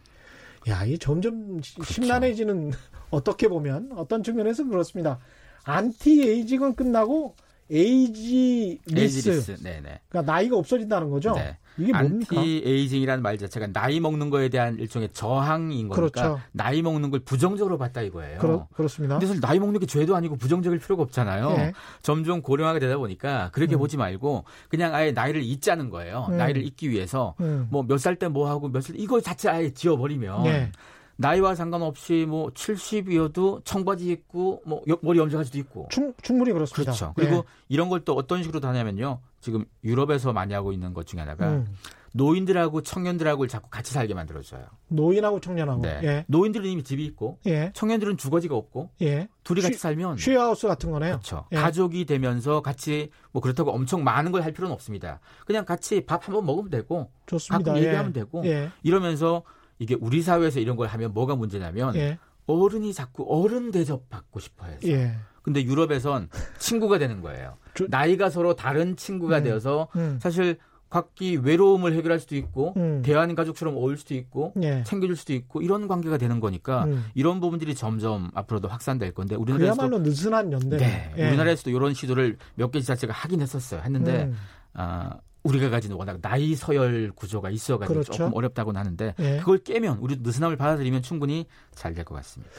[0.69, 1.83] 야, 이 점점 그렇죠.
[1.85, 2.73] 심란해지는
[3.11, 5.19] 어떻게 보면 어떤 측면에서 그렇습니다.
[5.65, 7.37] anti-aging은 끝나고
[7.71, 9.19] ageless.
[9.19, 9.63] ageless.
[9.63, 10.01] 네네.
[10.09, 11.35] 그러니까 나이가 없어진다는 거죠.
[11.35, 11.57] 네.
[11.81, 12.41] 이게 뭡니까?
[12.41, 16.41] anti-aging이라는 말 자체가 나이 먹는 거에 대한 일종의 저항인 거니까 그렇죠.
[16.51, 18.39] 나이 먹는 걸 부정적으로 봤다 이거예요.
[18.41, 19.15] 그렇, 그렇습니다.
[19.15, 21.51] 근데 사실 나이 먹는 게 죄도 아니고 부정적일 필요가 없잖아요.
[21.51, 21.73] 네.
[22.03, 23.79] 점점 고령화가 되다 보니까 그렇게 음.
[23.79, 26.27] 보지 말고 그냥 아예 나이를 잊자는 거예요.
[26.31, 26.37] 음.
[26.37, 27.69] 나이를 잊기 위해서 음.
[27.71, 30.73] 뭐몇 살 때 뭐 하고 몇 살 이거 자체 아예 지워버리면 네.
[31.21, 35.89] 나이와 상관없이 뭐 70이어도 청바지 입고 뭐 머리 염색할 수도 있고.
[35.91, 36.93] 충, 충분히 그렇습니다.
[36.93, 37.13] 그렇죠.
[37.17, 37.43] 그리고 네.
[37.69, 39.21] 이런 걸 또 어떤 식으로 다냐면요.
[39.41, 41.67] 지금 유럽에서 많이 하고 있는 것 중에 하나가 음.
[42.15, 44.65] 노인들하고 청년들하고 자꾸 같이 살게 만들어줘요.
[44.89, 45.83] 노인하고 청년하고.
[45.83, 46.01] 네.
[46.05, 46.25] 예.
[46.29, 47.71] 노인들은 이미 집이 있고, 예.
[47.75, 49.29] 청년들은 주거지가 없고, 예.
[49.45, 51.13] 둘이 같이 살면 쉐어하우스 같은 거네요.
[51.17, 51.45] 그렇죠.
[51.53, 51.57] 예.
[51.57, 55.21] 가족이 되면서 같이 뭐 그렇다고 엄청 많은 걸 할 필요는 없습니다.
[55.45, 57.73] 그냥 같이 밥 한번 먹으면 되고, 좋습니다.
[57.73, 58.13] 가끔 얘기하면 예.
[58.13, 58.71] 되고, 예.
[58.83, 59.43] 이러면서
[59.79, 62.19] 이게 우리 사회에서 이런 걸 하면 뭐가 문제냐면 예.
[62.47, 64.89] 어른이 자꾸 어른 대접 받고 싶어 해서.
[64.89, 65.17] 예.
[65.43, 67.57] 근데 유럽에선 친구가 되는 거예요.
[67.75, 70.19] 저, 나이가 서로 다른 친구가 음, 되어서 음.
[70.21, 70.59] 사실
[70.91, 73.03] 각기 외로움을 해결할 수도 있고 음.
[73.05, 74.83] 대화하는 가족처럼 어울 수도 있고 예.
[74.85, 77.05] 챙겨줄 수도 있고 이런 관계가 되는 거니까 음.
[77.15, 80.79] 이런 부분들이 점점 앞으로도 확산될 건데 우리나라에서도 그야말로 느슨한 연대.
[80.79, 81.29] 네, 예.
[81.29, 83.83] 우리나라에서도 이런 시도를 몇 개 지자체가 하긴 했었어요.
[83.83, 84.37] 했는데 음.
[84.73, 88.13] 아, 우리가 가진 워낙 나이 서열 구조가 있어가지고 그렇죠.
[88.13, 89.39] 조금 어렵다고는 하는데 예.
[89.39, 92.53] 그걸 깨면 우리 느슨함을 받아들이면 충분히 잘 될 것 같습니다.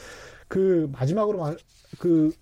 [0.48, 1.56] 그 마지막으로
[1.98, 2.32] 그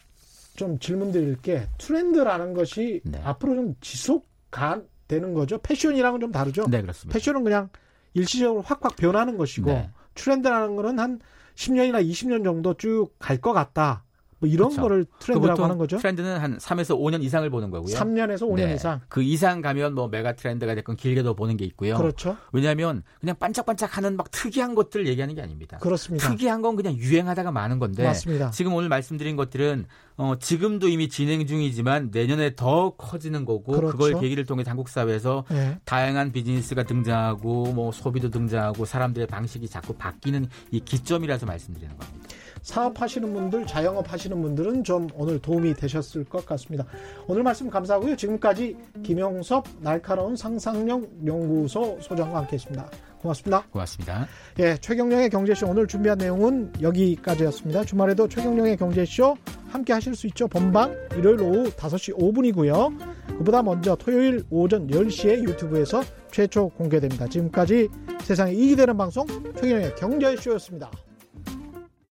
[0.59, 3.21] 좀 질문 드릴 게 트렌드라는 것이 네.
[3.23, 5.59] 앞으로 좀 지속가 되는 거죠.
[5.59, 6.67] 패션이랑은 좀 다르죠.
[6.69, 7.17] 네, 그렇습니다.
[7.17, 7.69] 패션은 그냥
[8.13, 9.89] 일시적으로 확확 변하는 것이고 네.
[10.17, 11.21] 트렌드라는 거는 한
[11.55, 14.03] 10년이나 20년 정도 쭉 갈 것 같다.
[14.41, 14.83] 뭐 이런 그렇죠.
[14.83, 15.99] 거를 트렌드라고 하는 거죠.
[15.99, 17.95] 트렌드는 한 3에서 5년 이상을 보는 거고요.
[17.95, 18.75] 3년에서 5년 네.
[18.75, 19.01] 이상.
[19.09, 21.97] 그 이상 가면 뭐 메가 트렌드가 됐건 길게도 보는 게 있고요.
[21.97, 22.37] 그렇죠.
[22.53, 25.79] 왜냐하면 그냥 반짝반짝하는 막 특이한 것들 얘기하는 게 아닙니다.
[25.79, 26.29] 그렇습니다.
[26.29, 28.51] 특이한 건 그냥 유행하다가 많은 건데 맞습니다.
[28.51, 29.87] 지금 오늘 말씀드린 것들은
[30.19, 33.97] 어, 지금도 이미 진행 중이지만 내년에 더 커지는 거고 그렇죠.
[33.97, 35.79] 그걸 계기를 통해 한국 사회에서 네.
[35.85, 42.29] 다양한 비즈니스가 등장하고 뭐 소비도 등장하고 사람들의 방식이 자꾸 바뀌는 이 기점이라서 말씀드리는 겁니다.
[42.63, 46.85] 사업하시는 분들, 자영업 하시는 분들은 좀 오늘 도움이 되셨을 것 같습니다.
[47.27, 48.17] 오늘 말씀 감사하고요.
[48.17, 52.91] 지금까지 김영섭 날카로운 상상력 연구소 소장과 함께했습니다.
[53.21, 53.65] 고맙습니다.
[53.71, 54.27] 고맙습니다.
[54.59, 57.85] 예, 최경령의 경제쇼 오늘 준비한 내용은 여기까지였습니다.
[57.85, 59.37] 주말에도 최경령의 경제쇼
[59.69, 60.49] 함께 하실 수 있죠.
[60.49, 63.39] 본방 일요일 오후 5시 5분이고요.
[63.39, 67.27] 그보다 먼저 토요일 오전 10시에 유튜브에서 최초 공개됩니다.
[67.27, 67.89] 지금까지
[68.23, 70.91] 세상에 이익이 되는 방송 최경영의 경제쇼였습니다.